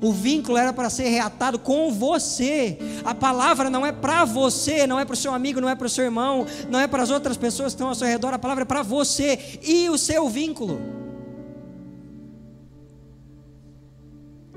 [0.00, 2.78] O vínculo era para ser reatado com você.
[3.04, 5.86] A palavra não é para você, não é para o seu amigo, não é para
[5.86, 8.32] o seu irmão, não é para as outras pessoas que estão ao seu redor.
[8.32, 10.80] A palavra é para você e o seu vínculo.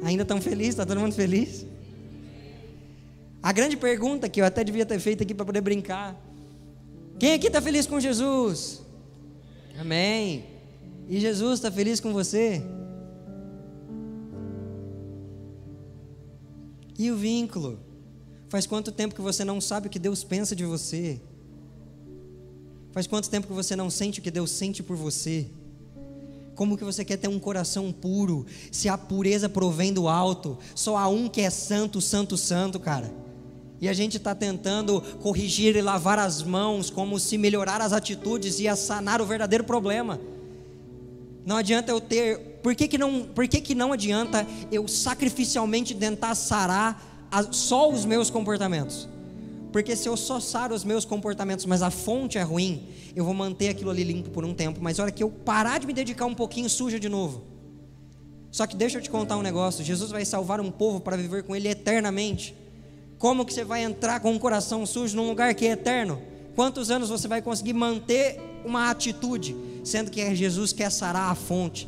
[0.03, 0.69] Ainda tão feliz?
[0.69, 1.65] Está todo mundo feliz?
[3.41, 6.15] A grande pergunta que eu até devia ter feito aqui para poder brincar:
[7.17, 8.81] quem aqui está feliz com Jesus?
[9.79, 10.45] Amém.
[11.09, 12.63] E Jesus está feliz com você?
[17.01, 17.79] E o vínculo?
[18.47, 21.19] Faz quanto tempo que você não sabe o que Deus pensa de você?
[22.91, 25.47] Faz quanto tempo que você não sente o que Deus sente por você?
[26.53, 30.59] Como que você quer ter um coração puro, se a pureza provém do alto?
[30.75, 33.11] Só há um que é santo, santo, santo, cara.
[33.79, 38.59] E a gente está tentando corrigir e lavar as mãos, como se melhorar as atitudes
[38.59, 40.21] ia sanar o verdadeiro problema.
[41.43, 42.50] Não adianta eu ter.
[42.61, 48.05] Por que, que, não, por que, que não adianta eu sacrificialmente tentar sarar só os
[48.05, 49.09] meus comportamentos?
[49.71, 53.33] Porque se eu só saro os meus comportamentos, mas a fonte é ruim, eu vou
[53.33, 54.79] manter aquilo ali limpo por um tempo.
[54.81, 57.43] Mas a hora que eu parar de me dedicar um pouquinho, suja de novo.
[58.51, 61.43] Só que deixa eu te contar um negócio: Jesus vai salvar um povo para viver
[61.43, 62.53] com Ele eternamente.
[63.17, 66.21] Como que você vai entrar com um coração sujo num lugar que é eterno?
[66.55, 71.87] Quantos anos você vai conseguir manter uma atitude, sendo que Jesus quer sarar a fonte?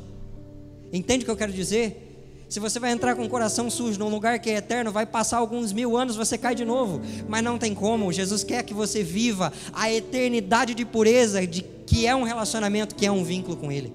[0.93, 2.45] Entende o que eu quero dizer?
[2.47, 5.37] Se você vai entrar com o coração sujo num lugar que é eterno, vai passar
[5.37, 7.01] alguns mil anos, você cai de novo.
[7.27, 8.13] Mas não tem como.
[8.13, 13.07] Jesus quer que você viva a eternidade de pureza, de que é um relacionamento, que
[13.07, 13.91] é um vínculo com Ele.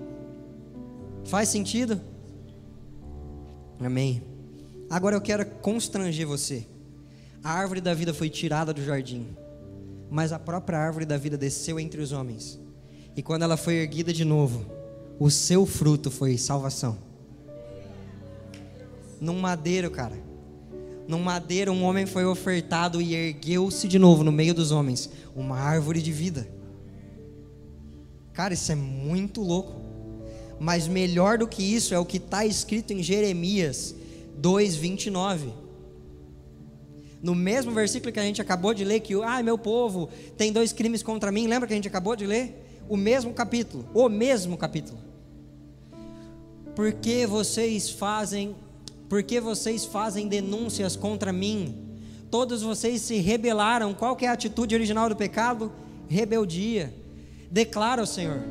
[1.25, 2.01] Faz sentido?
[3.79, 4.21] Amém.
[4.91, 6.67] Agora eu quero constranger você.
[7.45, 9.25] A árvore da vida foi tirada do jardim
[10.11, 12.59] mas a própria árvore da vida desceu entre os homens.
[13.17, 14.65] E quando ela foi erguida de novo,
[15.18, 16.98] o seu fruto foi salvação.
[19.20, 20.16] Num madeiro, cara.
[21.07, 25.59] Num madeiro, um homem foi ofertado e ergueu-se de novo no meio dos homens uma
[25.59, 26.48] árvore de vida.
[28.33, 29.81] Cara, isso é muito louco.
[30.61, 33.94] Mas melhor do que isso é o que está escrito em Jeremias
[34.40, 35.68] 2,29
[37.22, 40.72] no mesmo versículo que a gente acabou de ler, que, ah, meu povo tem dois
[40.72, 42.64] crimes contra mim, lembra que a gente acabou de ler?
[42.88, 45.08] O mesmo capítulo, o mesmo capítulo.
[46.79, 48.55] Porque vocês fazem,
[49.09, 51.75] porque vocês fazem denúncias contra mim?
[52.31, 53.93] Todos vocês se rebelaram.
[53.93, 55.73] Qual que é a atitude original do pecado?
[56.09, 56.95] Rebeldia.
[57.51, 58.45] Declara o Senhor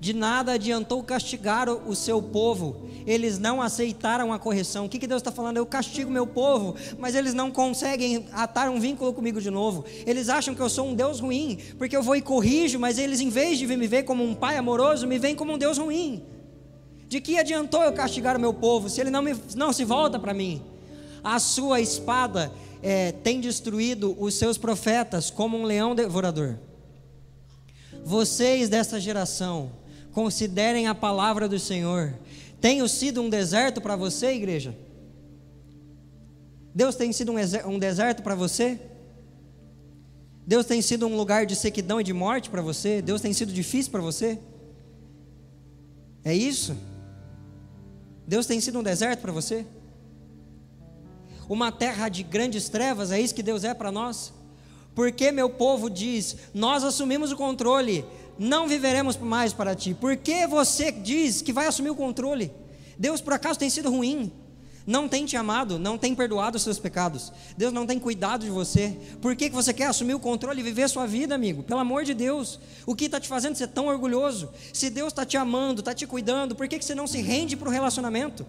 [0.00, 4.86] de nada adiantou castigar o seu povo, eles não aceitaram a correção.
[4.86, 5.58] O que, que Deus está falando?
[5.58, 9.84] Eu castigo meu povo, mas eles não conseguem atar um vínculo comigo de novo.
[10.04, 13.20] Eles acham que eu sou um Deus ruim, porque eu vou e corrijo, mas eles,
[13.20, 16.20] em vez de me ver como um pai amoroso, me veem como um Deus ruim.
[17.12, 20.18] De que adiantou eu castigar o meu povo se ele não, me, não se volta
[20.18, 20.62] para mim?
[21.22, 22.50] A sua espada
[22.82, 26.56] é, tem destruído os seus profetas como um leão devorador.
[28.02, 29.72] Vocês dessa geração,
[30.12, 32.14] Considerem a palavra do Senhor.
[32.62, 34.74] Tenho sido um deserto para você, igreja?
[36.74, 37.30] Deus tem sido
[37.66, 38.80] um deserto para você?
[40.46, 43.02] Deus tem sido um lugar de sequidão e de morte para você?
[43.02, 44.38] Deus tem sido difícil para você?
[46.24, 46.74] É isso?
[48.26, 49.66] Deus tem sido um deserto para você?
[51.48, 54.32] Uma terra de grandes trevas, é isso que Deus é para nós?
[54.94, 58.04] Porque meu povo diz: Nós assumimos o controle,
[58.38, 59.94] não viveremos mais para ti.
[59.94, 62.52] Por que você diz que vai assumir o controle?
[62.98, 64.32] Deus por acaso tem sido ruim?
[64.86, 67.32] Não tem te amado, não tem perdoado os seus pecados.
[67.56, 68.96] Deus não tem cuidado de você.
[69.20, 71.62] Por que, que você quer assumir o controle e viver a sua vida, amigo?
[71.62, 72.58] Pelo amor de Deus.
[72.86, 74.50] O que está te fazendo ser tão orgulhoso?
[74.72, 77.56] Se Deus está te amando, está te cuidando, por que, que você não se rende
[77.56, 78.46] para o relacionamento?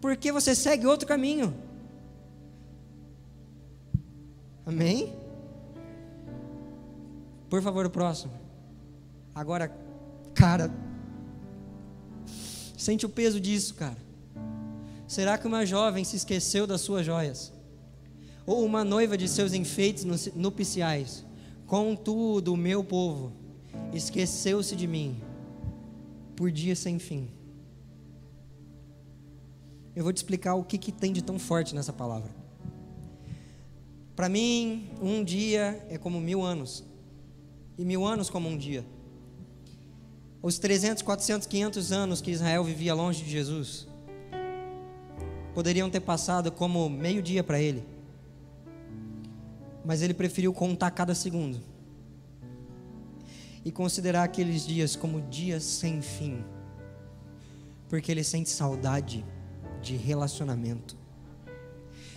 [0.00, 1.54] Por que você segue outro caminho?
[4.66, 5.12] Amém?
[7.48, 8.32] Por favor, o próximo.
[9.34, 9.72] Agora,
[10.34, 10.70] cara,
[12.82, 13.96] Sente o peso disso, cara.
[15.12, 17.52] Será que uma jovem se esqueceu das suas joias?
[18.46, 21.22] Ou uma noiva de seus enfeites nupciais?
[21.66, 23.30] Contudo, o meu povo
[23.92, 25.20] esqueceu-se de mim
[26.34, 27.28] por dia sem fim.
[29.94, 32.34] Eu vou te explicar o que, que tem de tão forte nessa palavra.
[34.16, 36.82] Para mim, um dia é como mil anos,
[37.76, 38.82] e mil anos como um dia.
[40.40, 43.91] Os 300, 400, 500 anos que Israel vivia longe de Jesus
[45.54, 47.84] poderiam ter passado como meio-dia para ele,
[49.84, 51.60] mas ele preferiu contar cada segundo
[53.64, 56.44] e considerar aqueles dias como dias sem fim,
[57.88, 59.24] porque ele sente saudade
[59.80, 60.96] de relacionamento.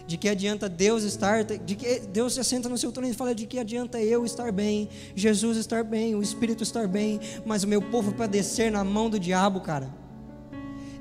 [0.07, 3.33] De que adianta Deus estar, de que Deus se assenta no seu trono e fala
[3.33, 7.67] de que adianta eu estar bem, Jesus estar bem, o Espírito estar bem, mas o
[7.67, 10.04] meu povo padecer na mão do diabo, cara.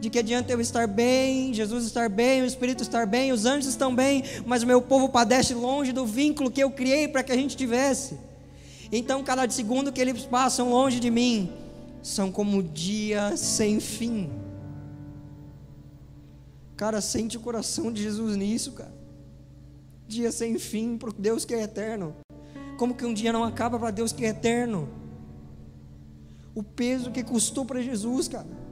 [0.05, 3.71] De que adianta eu estar bem, Jesus estar bem, o Espírito estar bem, os anjos
[3.71, 7.33] estão bem, mas o meu povo padece longe do vínculo que eu criei para que
[7.33, 8.19] a gente tivesse.
[8.93, 11.51] Então, cada segundo que eles passam longe de mim,
[12.03, 14.29] são como dias sem fim.
[16.77, 18.93] Cara, sente o coração de Jesus nisso, cara.
[20.07, 22.15] Dia sem fim para Deus que é eterno.
[22.77, 24.87] Como que um dia não acaba para Deus que é eterno?
[26.55, 28.64] O peso que custou para Jesus, cara.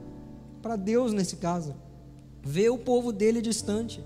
[0.63, 1.75] Para Deus nesse caso.
[2.41, 4.03] Ver o povo dele distante.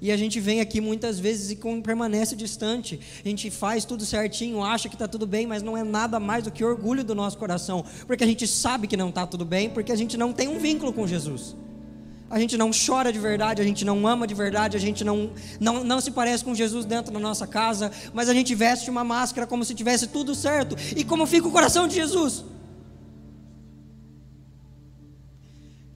[0.00, 2.98] E a gente vem aqui muitas vezes e permanece distante.
[3.24, 6.42] A gente faz tudo certinho, acha que está tudo bem, mas não é nada mais
[6.42, 7.84] do que orgulho do nosso coração.
[8.06, 10.58] Porque a gente sabe que não está tudo bem, porque a gente não tem um
[10.58, 11.56] vínculo com Jesus
[12.32, 15.30] a gente não chora de verdade, a gente não ama de verdade, a gente não,
[15.60, 19.04] não, não se parece com Jesus dentro da nossa casa, mas a gente veste uma
[19.04, 20.74] máscara como se tivesse tudo certo.
[20.96, 22.42] E como fica o coração de Jesus?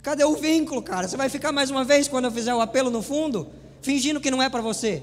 [0.07, 1.09] Cadê o vínculo, cara?
[1.09, 3.51] Você vai ficar mais uma vez quando eu fizer o apelo no fundo,
[3.83, 5.03] fingindo que não é para você?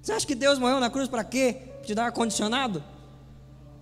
[0.00, 1.56] Você acha que Deus morreu na cruz para quê?
[1.84, 2.84] Te dar ar-condicionado?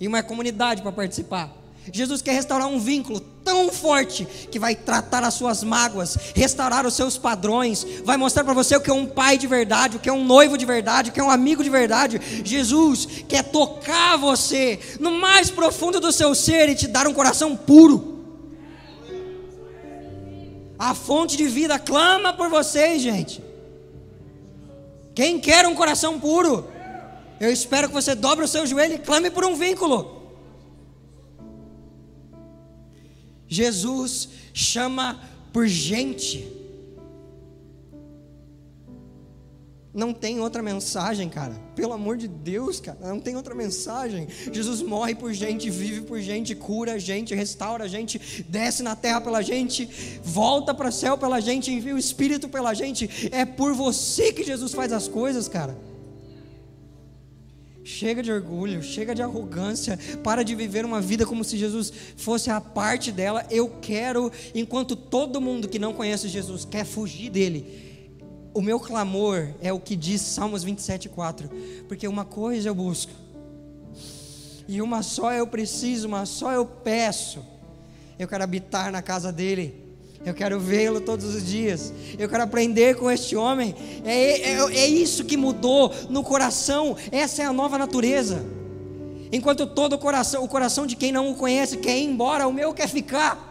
[0.00, 1.52] E uma comunidade para participar?
[1.92, 6.94] Jesus quer restaurar um vínculo tão forte que vai tratar as suas mágoas, restaurar os
[6.94, 10.08] seus padrões, vai mostrar para você o que é um pai de verdade, o que
[10.08, 12.20] é um noivo de verdade, o que é um amigo de verdade.
[12.44, 17.56] Jesus quer tocar você no mais profundo do seu ser e te dar um coração
[17.56, 18.18] puro.
[20.78, 23.42] A fonte de vida clama por vocês, gente.
[25.14, 26.68] Quem quer um coração puro?
[27.40, 30.19] Eu espero que você dobre o seu joelho e clame por um vínculo.
[33.50, 35.20] Jesus chama
[35.52, 36.48] por gente.
[39.92, 41.52] Não tem outra mensagem, cara.
[41.74, 42.96] Pelo amor de Deus, cara.
[43.00, 44.28] Não tem outra mensagem.
[44.52, 48.94] Jesus morre por gente, vive por gente, cura a gente, restaura a gente, desce na
[48.94, 53.10] terra pela gente, volta para o céu pela gente, envia o Espírito pela gente.
[53.32, 55.76] É por você que Jesus faz as coisas, cara.
[57.90, 62.48] Chega de orgulho, chega de arrogância, para de viver uma vida como se Jesus fosse
[62.48, 63.44] a parte dela.
[63.50, 67.66] Eu quero, enquanto todo mundo que não conhece Jesus quer fugir dele,
[68.54, 71.50] o meu clamor é o que diz Salmos 27,4:
[71.88, 73.12] porque uma coisa eu busco,
[74.68, 77.44] e uma só eu preciso, uma só eu peço,
[78.18, 79.89] eu quero habitar na casa dele
[80.24, 81.92] eu quero vê-lo todos os dias.
[82.18, 83.74] Eu quero aprender com este homem.
[84.04, 86.94] É, é, é, isso que mudou no coração.
[87.10, 88.44] Essa é a nova natureza.
[89.32, 92.52] Enquanto todo o coração, o coração de quem não o conhece quer ir embora, o
[92.52, 93.48] meu quer ficar.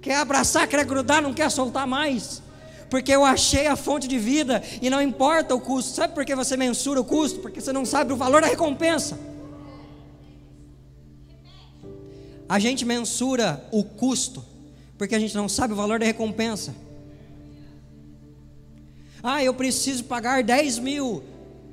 [0.00, 2.40] Quer abraçar, quer grudar, não quer soltar mais.
[2.88, 5.96] Porque eu achei a fonte de vida e não importa o custo.
[5.96, 7.40] Sabe por que você mensura o custo?
[7.40, 9.18] Porque você não sabe o valor da recompensa.
[12.48, 14.53] A gente mensura o custo
[15.04, 16.74] porque a gente não sabe o valor da recompensa.
[19.22, 21.22] Ah, eu preciso pagar 10 mil.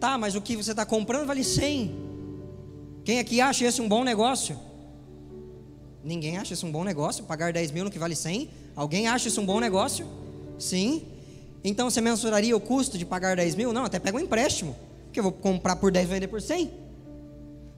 [0.02, 1.96] Tá, mas o que você está comprando vale 100.
[3.06, 4.60] Quem aqui acha esse um bom negócio?
[6.04, 7.24] Ninguém acha isso um bom negócio?
[7.24, 8.50] Pagar 10 mil no que vale 100?
[8.76, 10.06] Alguém acha isso um bom negócio?
[10.60, 11.04] Sim.
[11.64, 13.72] Então você mensuraria o custo de pagar 10 mil?
[13.72, 14.76] Não, até pega um empréstimo.
[15.14, 16.70] Que eu vou comprar por 10 e vender por 100.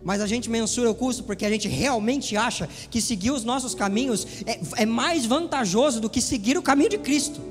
[0.03, 3.73] Mas a gente mensura o custo porque a gente realmente acha que seguir os nossos
[3.73, 7.41] caminhos é, é mais vantajoso do que seguir o caminho de Cristo.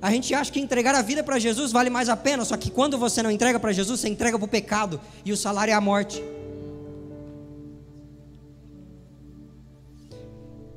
[0.00, 2.70] A gente acha que entregar a vida para Jesus vale mais a pena, só que
[2.70, 5.74] quando você não entrega para Jesus, você entrega para o pecado e o salário é
[5.74, 6.22] a morte.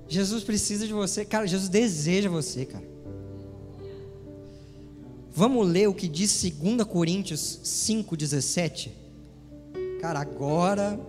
[0.07, 1.45] Jesus precisa de você, cara.
[1.45, 2.85] Jesus deseja você, cara.
[5.33, 9.06] Vamos ler o que diz 2 Coríntios 5,17.
[9.99, 10.99] Cara, agora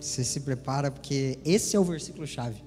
[0.00, 2.62] Você se prepara porque esse é o versículo chave.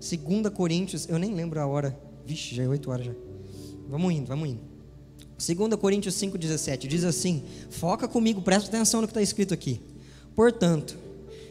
[0.00, 1.98] 2 Coríntios, eu nem lembro a hora.
[2.26, 3.12] Vixe, já é 8 horas já.
[3.88, 4.60] Vamos indo, vamos indo.
[5.38, 9.80] 2 Coríntios 5,17 diz assim: Foca comigo, presta atenção no que está escrito aqui.
[10.34, 10.96] Portanto,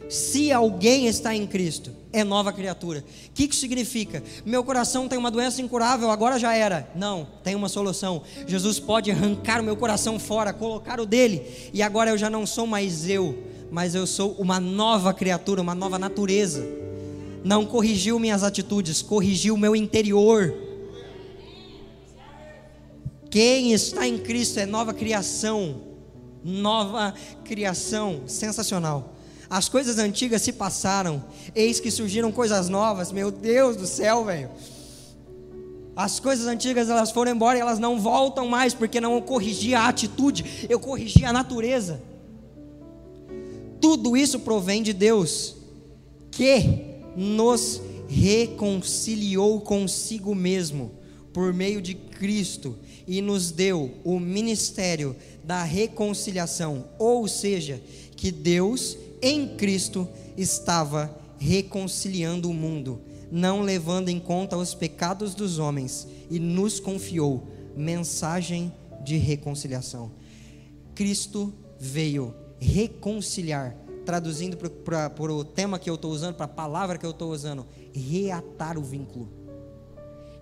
[0.08, 3.04] se alguém está em Cristo, é nova criatura.
[3.28, 4.22] O que, que significa?
[4.44, 6.90] Meu coração tem uma doença incurável, agora já era.
[6.94, 8.22] Não, tem uma solução.
[8.46, 12.46] Jesus pode arrancar o meu coração fora, colocar o dele, e agora eu já não
[12.46, 13.38] sou mais eu,
[13.70, 16.66] mas eu sou uma nova criatura, uma nova natureza.
[17.44, 20.54] Não corrigiu minhas atitudes, corrigiu o meu interior.
[23.30, 25.82] Quem está em Cristo é nova criação.
[26.42, 27.12] Nova
[27.44, 29.17] criação, sensacional.
[29.50, 31.24] As coisas antigas se passaram,
[31.54, 33.10] eis que surgiram coisas novas.
[33.10, 34.50] Meu Deus do céu, velho.
[35.96, 39.88] As coisas antigas elas foram embora e elas não voltam mais porque não corrigi a
[39.88, 42.00] atitude, eu corrigi a natureza.
[43.80, 45.56] Tudo isso provém de Deus,
[46.30, 46.84] que
[47.16, 50.92] nos reconciliou consigo mesmo
[51.32, 52.76] por meio de Cristo
[53.06, 57.82] e nos deu o ministério da reconciliação, ou seja,
[58.14, 63.00] que Deus em Cristo estava reconciliando o mundo,
[63.30, 67.46] não levando em conta os pecados dos homens, e nos confiou
[67.76, 70.10] mensagem de reconciliação.
[70.94, 77.06] Cristo veio reconciliar, traduzindo para o tema que eu estou usando, para a palavra que
[77.06, 79.28] eu estou usando, reatar o vínculo.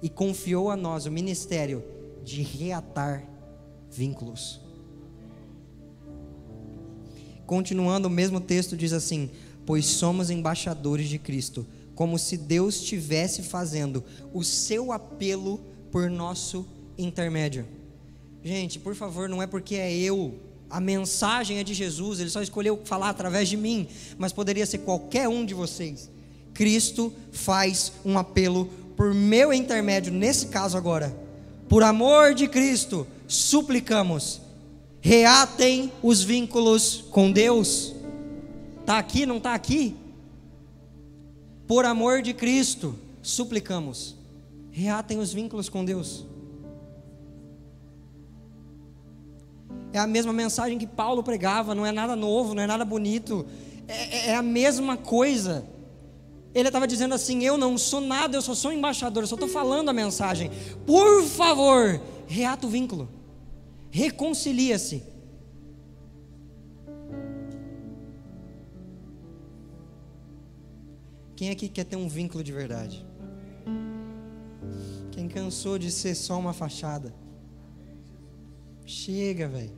[0.03, 1.85] E confiou a nós o ministério
[2.25, 3.27] de reatar
[3.91, 4.61] vínculos.
[7.47, 9.31] Continuando o mesmo texto diz assim:
[9.65, 16.67] "Pois somos embaixadores de Cristo, como se Deus estivesse fazendo o seu apelo por nosso
[16.99, 17.65] intermédio."
[18.45, 20.35] Gente, por favor, não é porque é eu,
[20.69, 23.89] a mensagem é de Jesus, ele só escolheu falar através de mim,
[24.19, 26.11] mas poderia ser qualquer um de vocês.
[26.53, 28.67] Cristo faz um apelo
[28.97, 31.17] por meu intermédio, nesse caso agora.
[31.69, 34.41] Por amor de Cristo, suplicamos
[35.07, 37.95] reatem os vínculos com Deus.
[38.81, 39.95] Está aqui, não está aqui?
[41.65, 42.93] Por amor de Cristo,
[43.23, 44.17] suplicamos,
[44.73, 46.27] reatem os vínculos com Deus.
[49.93, 53.47] É a mesma mensagem que Paulo pregava, não é nada novo, não é nada bonito,
[53.87, 55.65] é, é, é a mesma coisa.
[56.53, 59.49] Ele estava dizendo assim: Eu não sou nada, eu só sou embaixador, eu só estou
[59.49, 60.51] falando a mensagem.
[60.85, 63.16] Por favor, reata o vínculo
[63.97, 65.03] reconcilia-se.
[71.35, 73.07] Quem aqui quer ter um vínculo de verdade?
[75.13, 77.15] Quem cansou de ser só uma fachada?
[78.85, 79.73] Chega, velho.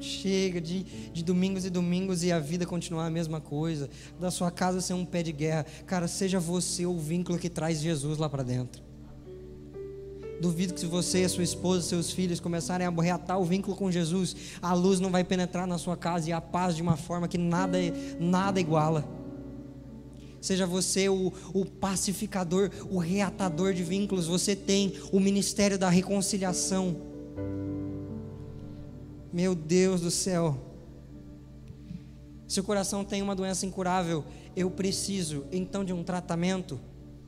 [0.00, 0.82] Chega de,
[1.12, 3.88] de domingos e domingos e a vida continuar a mesma coisa.
[4.18, 5.64] Da sua casa ser um pé de guerra.
[5.86, 8.89] Cara, seja você o vínculo que traz Jesus lá para dentro.
[10.40, 14.34] Duvido que se você, sua esposa, seus filhos começarem a reatar o vínculo com Jesus,
[14.62, 17.36] a luz não vai penetrar na sua casa e a paz de uma forma que
[17.36, 17.76] nada,
[18.18, 19.06] nada iguala.
[20.40, 26.96] Seja você o, o pacificador, o reatador de vínculos, você tem o ministério da reconciliação.
[29.30, 30.58] Meu Deus do céu.
[32.48, 34.24] Se o coração tem uma doença incurável,
[34.56, 36.80] eu preciso então de um tratamento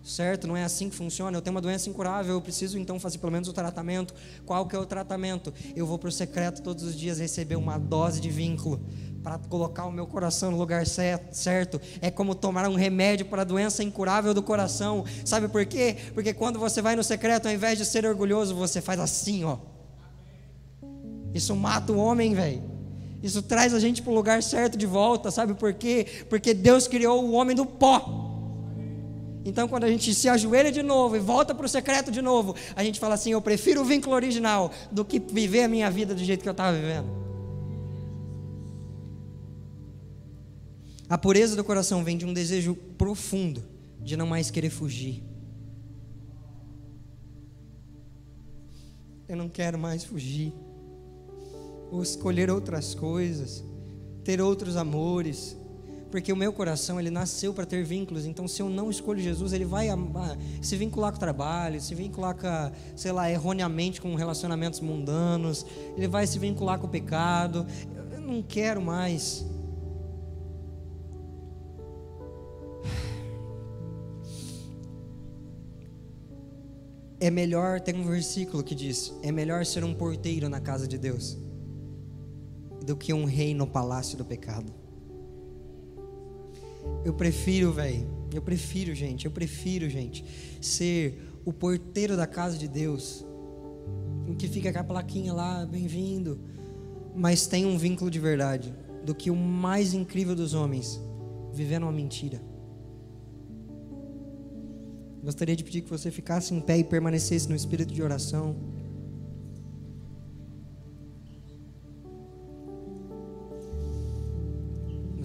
[0.05, 0.47] certo?
[0.47, 1.37] Não é assim que funciona.
[1.37, 4.15] Eu tenho uma doença incurável, eu preciso então fazer pelo menos o tratamento.
[4.45, 5.53] Qual que é o tratamento?
[5.77, 8.81] Eu vou para o secreto todos os dias receber uma dose de vínculo
[9.23, 11.81] para colocar o meu coração no lugar certo.
[12.01, 15.05] É como tomar um remédio para a doença incurável do coração.
[15.25, 15.97] Sabe por quê?
[16.13, 19.59] Porque quando você vai no secreto, ao invés de ser orgulhoso, você faz assim, ó.
[21.33, 22.63] Isso mata o homem, velho.
[23.23, 26.25] Isso traz a gente para o lugar certo de volta, sabe por quê?
[26.29, 28.32] Porque Deus criou o homem do pó.
[29.45, 32.55] Então, quando a gente se ajoelha de novo e volta para o secreto de novo,
[32.77, 36.15] a gente fala assim: eu prefiro o vínculo original do que viver a minha vida
[36.15, 37.23] do jeito que eu estava vivendo.
[41.09, 43.63] A pureza do coração vem de um desejo profundo
[44.01, 45.23] de não mais querer fugir.
[49.29, 50.53] Eu não quero mais fugir,
[51.91, 53.65] ou escolher outras coisas,
[54.25, 55.57] ter outros amores
[56.13, 58.27] porque o meu coração ele nasceu para ter vínculos.
[58.27, 59.89] Então, se eu não escolho Jesus, ele vai
[60.61, 65.65] se vincular com o trabalho, se vincular com, sei lá, erroneamente com relacionamentos mundanos,
[65.97, 67.67] ele vai se vincular com o pecado.
[68.13, 69.47] Eu não quero mais.
[77.19, 80.99] É melhor, tem um versículo que diz: é melhor ser um porteiro na casa de
[80.99, 81.39] Deus
[82.85, 84.82] do que um rei no palácio do pecado.
[87.05, 88.09] Eu prefiro, velho.
[88.33, 89.27] Eu prefiro, gente.
[89.27, 90.25] Eu prefiro, gente,
[90.61, 93.27] ser o porteiro da casa de Deus,
[94.27, 96.41] em que fica com a plaquinha lá, bem-vindo,
[97.15, 98.75] mas tem um vínculo de verdade,
[99.05, 101.01] do que o mais incrível dos homens,
[101.53, 102.41] vivendo uma mentira.
[105.23, 108.57] Gostaria de pedir que você ficasse em pé e permanecesse no espírito de oração.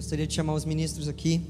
[0.08, 1.42] Gostaria de chamar os ministros aqui.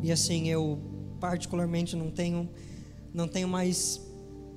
[0.00, 0.78] E assim, eu
[1.18, 2.48] particularmente não tenho
[3.12, 4.00] não tenho mais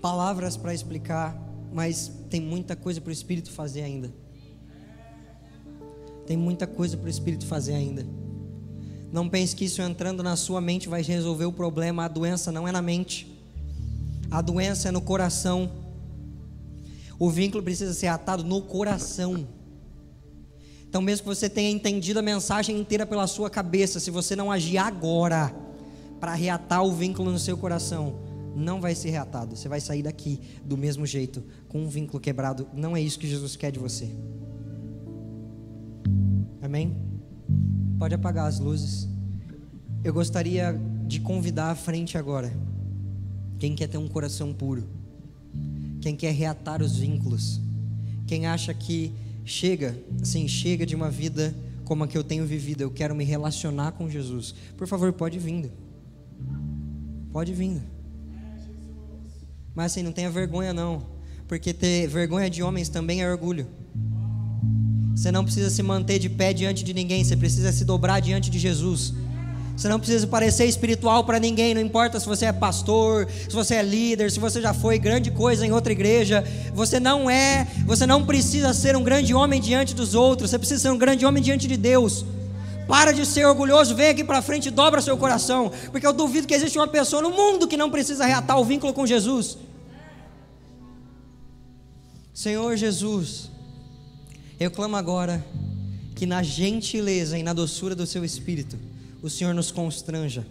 [0.04, 1.36] palavras para explicar,
[1.74, 4.14] mas tem muita coisa para o Espírito fazer ainda.
[6.28, 8.06] Tem muita coisa para o Espírito fazer ainda.
[9.12, 12.06] Não pense que isso entrando na sua mente vai resolver o problema.
[12.06, 13.36] A doença não é na mente.
[14.30, 15.81] A doença é no coração.
[17.22, 19.48] O vínculo precisa ser atado no coração.
[20.90, 24.52] Então, mesmo que você tenha entendido a mensagem inteira pela sua cabeça, se você não
[24.52, 25.56] agir agora
[26.20, 28.16] para reatar o vínculo no seu coração,
[28.56, 29.56] não vai ser reatado.
[29.56, 32.68] Você vai sair daqui do mesmo jeito, com um vínculo quebrado.
[32.74, 34.10] Não é isso que Jesus quer de você.
[36.60, 36.98] Amém?
[38.00, 39.08] Pode apagar as luzes.
[40.04, 40.74] Eu gostaria
[41.06, 42.52] de convidar à frente agora
[43.60, 45.01] quem quer ter um coração puro,
[46.02, 47.62] quem quer reatar os vínculos,
[48.28, 49.14] quem acha que
[49.46, 53.24] chega, assim, chega de uma vida como a que eu tenho vivido, eu quero me
[53.24, 54.56] relacionar com Jesus.
[54.78, 55.72] Por favor, pode vir.
[57.32, 57.82] Pode vir.
[59.76, 61.06] Mas assim, não tenha vergonha não,
[61.48, 63.68] porque ter vergonha de homens também é orgulho.
[65.16, 68.50] Você não precisa se manter de pé diante de ninguém, você precisa se dobrar diante
[68.50, 69.14] de Jesus.
[69.82, 73.74] Você não precisa parecer espiritual para ninguém, não importa se você é pastor, se você
[73.74, 76.44] é líder, se você já foi grande coisa em outra igreja.
[76.72, 80.82] Você não é, você não precisa ser um grande homem diante dos outros, você precisa
[80.82, 82.24] ser um grande homem diante de Deus.
[82.88, 86.46] Para de ser orgulhoso, vem aqui para frente e dobra seu coração, porque eu duvido
[86.46, 89.58] que existe uma pessoa no mundo que não precisa reatar o vínculo com Jesus.
[92.36, 93.50] Senhor Jesus,
[94.60, 95.44] eu clamo agora
[96.14, 98.78] que na gentileza e na doçura do seu espírito,
[99.22, 100.46] o Senhor nos constranja.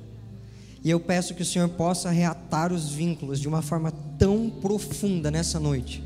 [0.83, 5.31] E eu peço que o Senhor possa reatar os vínculos de uma forma tão profunda
[5.31, 6.03] nessa noite.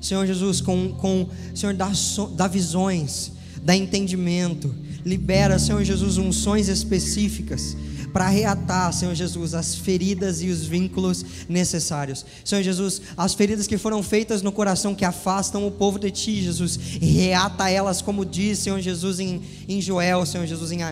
[0.00, 1.90] Senhor Jesus, com, com Senhor, dá,
[2.34, 3.32] dá visões,
[3.62, 7.76] dá entendimento, libera, Senhor Jesus, unções específicas
[8.12, 12.26] para reatar, Senhor Jesus, as feridas e os vínculos necessários.
[12.44, 16.42] Senhor Jesus, as feridas que foram feitas no coração que afastam o povo de Ti,
[16.42, 20.82] Jesus, reata elas, como diz, Senhor Jesus, em, em Joel, Senhor Jesus, em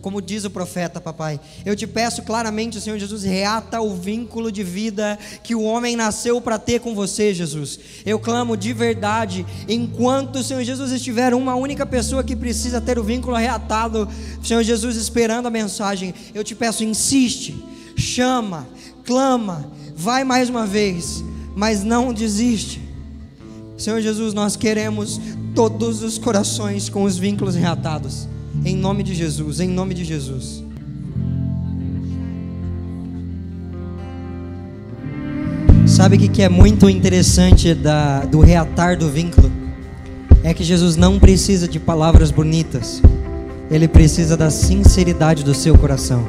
[0.00, 1.38] como diz o profeta, papai.
[1.66, 6.40] Eu te peço claramente, Senhor Jesus, reata o vínculo de vida que o homem nasceu
[6.40, 7.78] para ter com você, Jesus.
[8.06, 13.04] Eu clamo de verdade, enquanto, Senhor Jesus, estiver uma única pessoa que precisa ter o
[13.04, 14.08] vínculo reatado,
[14.42, 17.62] Senhor Jesus, esperando a mensagem, eu te peço, insiste,
[17.94, 18.66] chama,
[19.04, 21.22] clama, vai mais uma vez,
[21.54, 22.80] mas não desiste.
[23.76, 25.20] Senhor Jesus, nós queremos
[25.54, 28.28] todos os corações com os vínculos reatados.
[28.64, 30.62] Em nome de Jesus, em nome de Jesus.
[35.84, 39.50] Sabe o que é muito interessante da, do reatar do vínculo?
[40.44, 43.02] É que Jesus não precisa de palavras bonitas,
[43.70, 46.26] ele precisa da sinceridade do seu coração.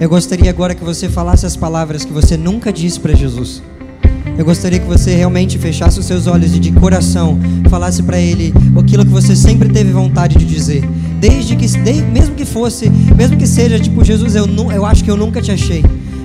[0.00, 3.62] Eu gostaria agora que você falasse as palavras que você nunca disse para Jesus.
[4.36, 7.38] Eu gostaria que você realmente fechasse os seus olhos e de coração
[7.70, 10.82] falasse para Ele aquilo que você sempre teve vontade de dizer.
[11.26, 11.66] Desde que,
[12.02, 15.50] mesmo que fosse, mesmo que seja tipo, Jesus, eu, eu acho que eu nunca te
[15.50, 15.82] achei.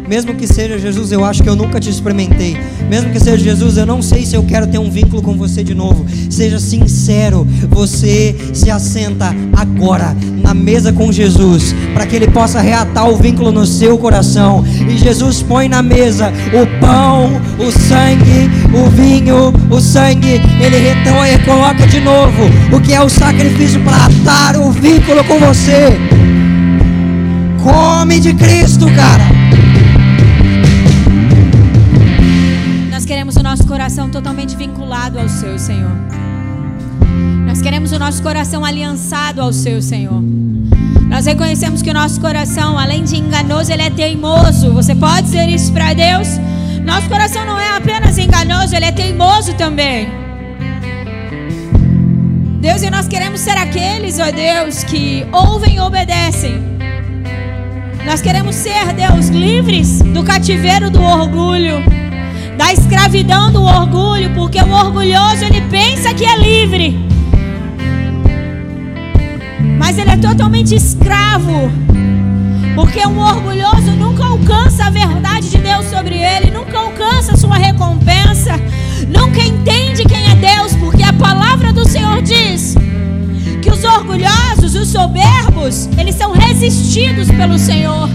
[0.10, 2.58] Mesmo que seja Jesus, eu acho que eu nunca te experimentei.
[2.90, 5.64] Mesmo que seja Jesus, eu não sei se eu quero ter um vínculo com você
[5.64, 6.04] de novo.
[6.32, 13.08] Seja sincero, você se assenta agora na mesa com Jesus, para que ele possa reatar
[13.08, 14.66] o vínculo no seu coração.
[14.90, 17.30] E Jesus põe na mesa o pão,
[17.60, 20.42] o sangue, o vinho, o sangue.
[20.60, 22.46] Ele retõe e coloca de novo
[22.76, 25.96] o que é o sacrifício para atar o vínculo com você.
[27.62, 29.39] Come de Cristo, cara.
[33.10, 35.90] Queremos o nosso coração totalmente vinculado ao seu, Senhor.
[37.44, 40.22] Nós queremos o nosso coração aliançado ao seu, Senhor.
[41.10, 44.72] Nós reconhecemos que o nosso coração, além de enganoso, ele é teimoso.
[44.74, 46.28] Você pode dizer isso para Deus?
[46.86, 50.08] Nosso coração não é apenas enganoso, ele é teimoso também.
[52.62, 56.62] Deus, e nós queremos ser aqueles, ó Deus, que ouvem e obedecem.
[58.06, 61.84] Nós queremos ser, Deus, livres do cativeiro do orgulho
[62.60, 67.00] da escravidão do orgulho, porque o orgulhoso ele pensa que é livre.
[69.98, 71.72] ele é totalmente escravo.
[72.76, 77.56] Porque um orgulhoso nunca alcança a verdade de Deus sobre ele, nunca alcança a sua
[77.56, 78.60] recompensa,
[79.08, 82.76] nunca entende quem é Deus, porque a palavra do Senhor diz
[83.62, 88.10] que os orgulhosos, os soberbos, eles são resistidos pelo Senhor.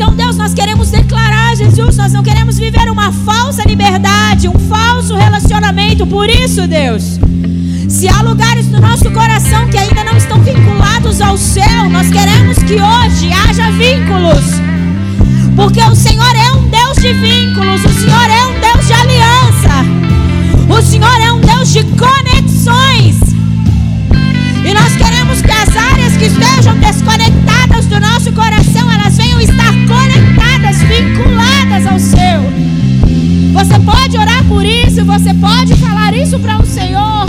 [0.00, 5.16] Então, Deus, nós queremos declarar, Jesus, nós não queremos viver uma falsa liberdade, um falso
[5.16, 6.06] relacionamento.
[6.06, 7.18] Por isso, Deus,
[7.88, 12.58] se há lugares no nosso coração que ainda não estão vinculados ao céu, nós queremos
[12.58, 14.44] que hoje haja vínculos.
[15.56, 20.78] Porque o Senhor é um Deus de vínculos, o Senhor é um Deus de aliança,
[20.78, 23.16] o Senhor é um Deus de conexões.
[24.64, 29.07] E nós queremos que as áreas que estejam desconectadas do nosso coração, elas
[29.38, 32.58] venham estar conectadas, vinculadas ao seu.
[33.52, 37.26] Você pode orar por isso, você pode falar isso para o Senhor.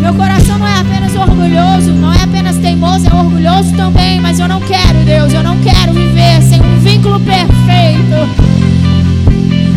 [0.00, 4.48] Meu coração não é apenas orgulhoso, não é apenas teimoso, é orgulhoso também, mas eu
[4.48, 8.50] não quero, Deus, eu não quero viver sem um vínculo perfeito.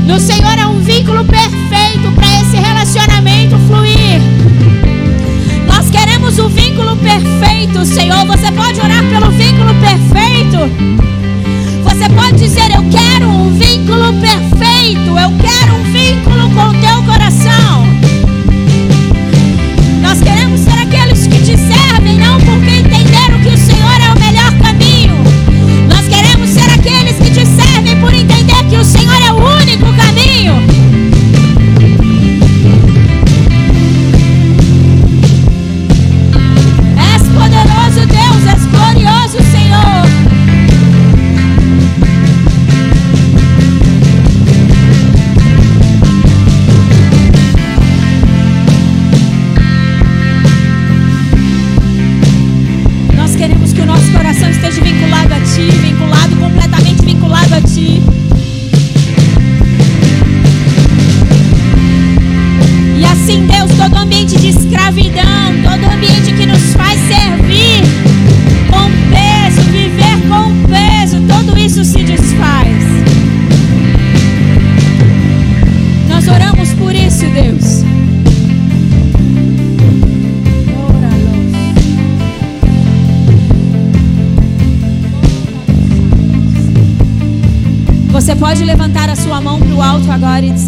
[0.07, 4.21] No Senhor é um vínculo perfeito para esse relacionamento fluir
[6.23, 8.25] queremos o vínculo perfeito, Senhor.
[8.25, 10.57] Você pode orar pelo vínculo perfeito.
[11.83, 15.09] Você pode dizer: Eu quero um vínculo perfeito.
[15.09, 17.92] Eu quero um vínculo com o teu coração.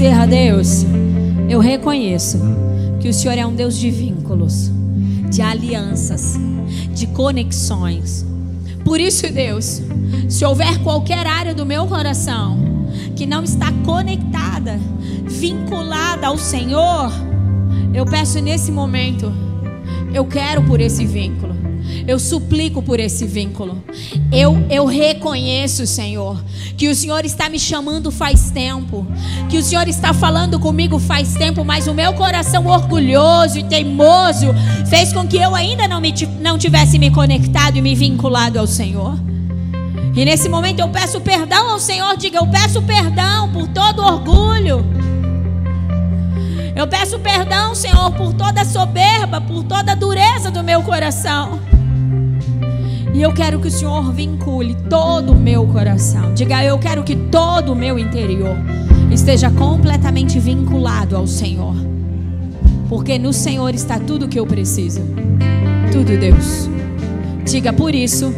[0.03, 0.85] A Deus:
[1.49, 2.37] Eu reconheço
[2.99, 4.69] que o Senhor é um Deus de vínculos,
[5.29, 6.35] de alianças,
[6.93, 8.25] de conexões.
[8.83, 9.81] Por isso, Deus,
[10.27, 12.57] se houver qualquer área do meu coração
[13.15, 14.79] que não está conectada,
[15.23, 17.11] vinculada ao Senhor,
[17.93, 19.31] eu peço nesse momento,
[20.13, 21.54] eu quero por esse vínculo.
[22.07, 23.83] Eu suplico por esse vínculo.
[24.31, 26.43] Eu, eu reconheço, Senhor,
[26.77, 29.07] que o Senhor está me chamando faz tempo,
[29.49, 34.47] que o Senhor está falando comigo faz tempo, mas o meu coração orgulhoso e teimoso
[34.87, 38.67] fez com que eu ainda não, me, não tivesse me conectado e me vinculado ao
[38.67, 39.17] Senhor.
[40.15, 44.85] E nesse momento eu peço perdão ao Senhor, diga: Eu peço perdão por todo orgulho.
[46.75, 51.59] Eu peço perdão, Senhor, por toda soberba, por toda dureza do meu coração.
[53.15, 56.33] E eu quero que o Senhor vincule todo o meu coração.
[56.33, 58.57] Diga, eu quero que todo o meu interior
[59.09, 61.73] esteja completamente vinculado ao Senhor.
[62.89, 64.99] Porque no Senhor está tudo o que eu preciso.
[65.93, 66.69] Tudo, Deus.
[67.45, 68.33] Diga, por isso,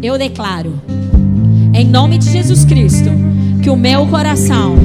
[0.00, 0.80] eu declaro,
[1.74, 3.10] em nome de Jesus Cristo,
[3.60, 4.76] que o meu coração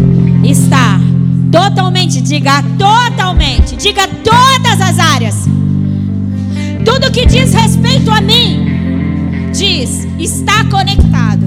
[0.43, 1.00] está
[1.52, 5.46] totalmente, diga totalmente, diga todas as áreas.
[6.84, 8.74] Tudo que diz respeito a mim
[9.58, 11.45] diz: está conectado,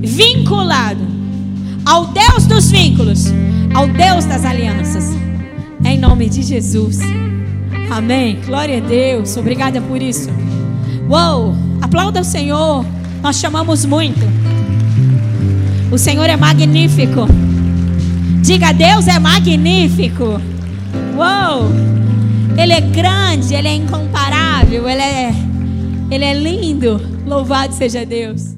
[0.00, 1.00] vinculado
[1.84, 3.26] ao Deus dos vínculos,
[3.74, 5.10] ao Deus das alianças.
[5.84, 6.98] Em nome de Jesus.
[7.90, 8.38] Amém.
[8.46, 9.36] Glória a Deus.
[9.36, 10.30] Obrigada por isso.
[11.08, 11.54] Uou!
[11.82, 12.84] Aplauda o Senhor.
[13.22, 14.20] Nós chamamos muito.
[15.90, 17.26] O Senhor é magnífico.
[18.42, 20.40] Diga, Deus é magnífico.
[21.16, 21.70] Uou!
[22.56, 25.49] Ele é grande, ele é incomparável, ele é
[26.10, 27.00] ele é lindo.
[27.26, 28.56] Louvado seja Deus.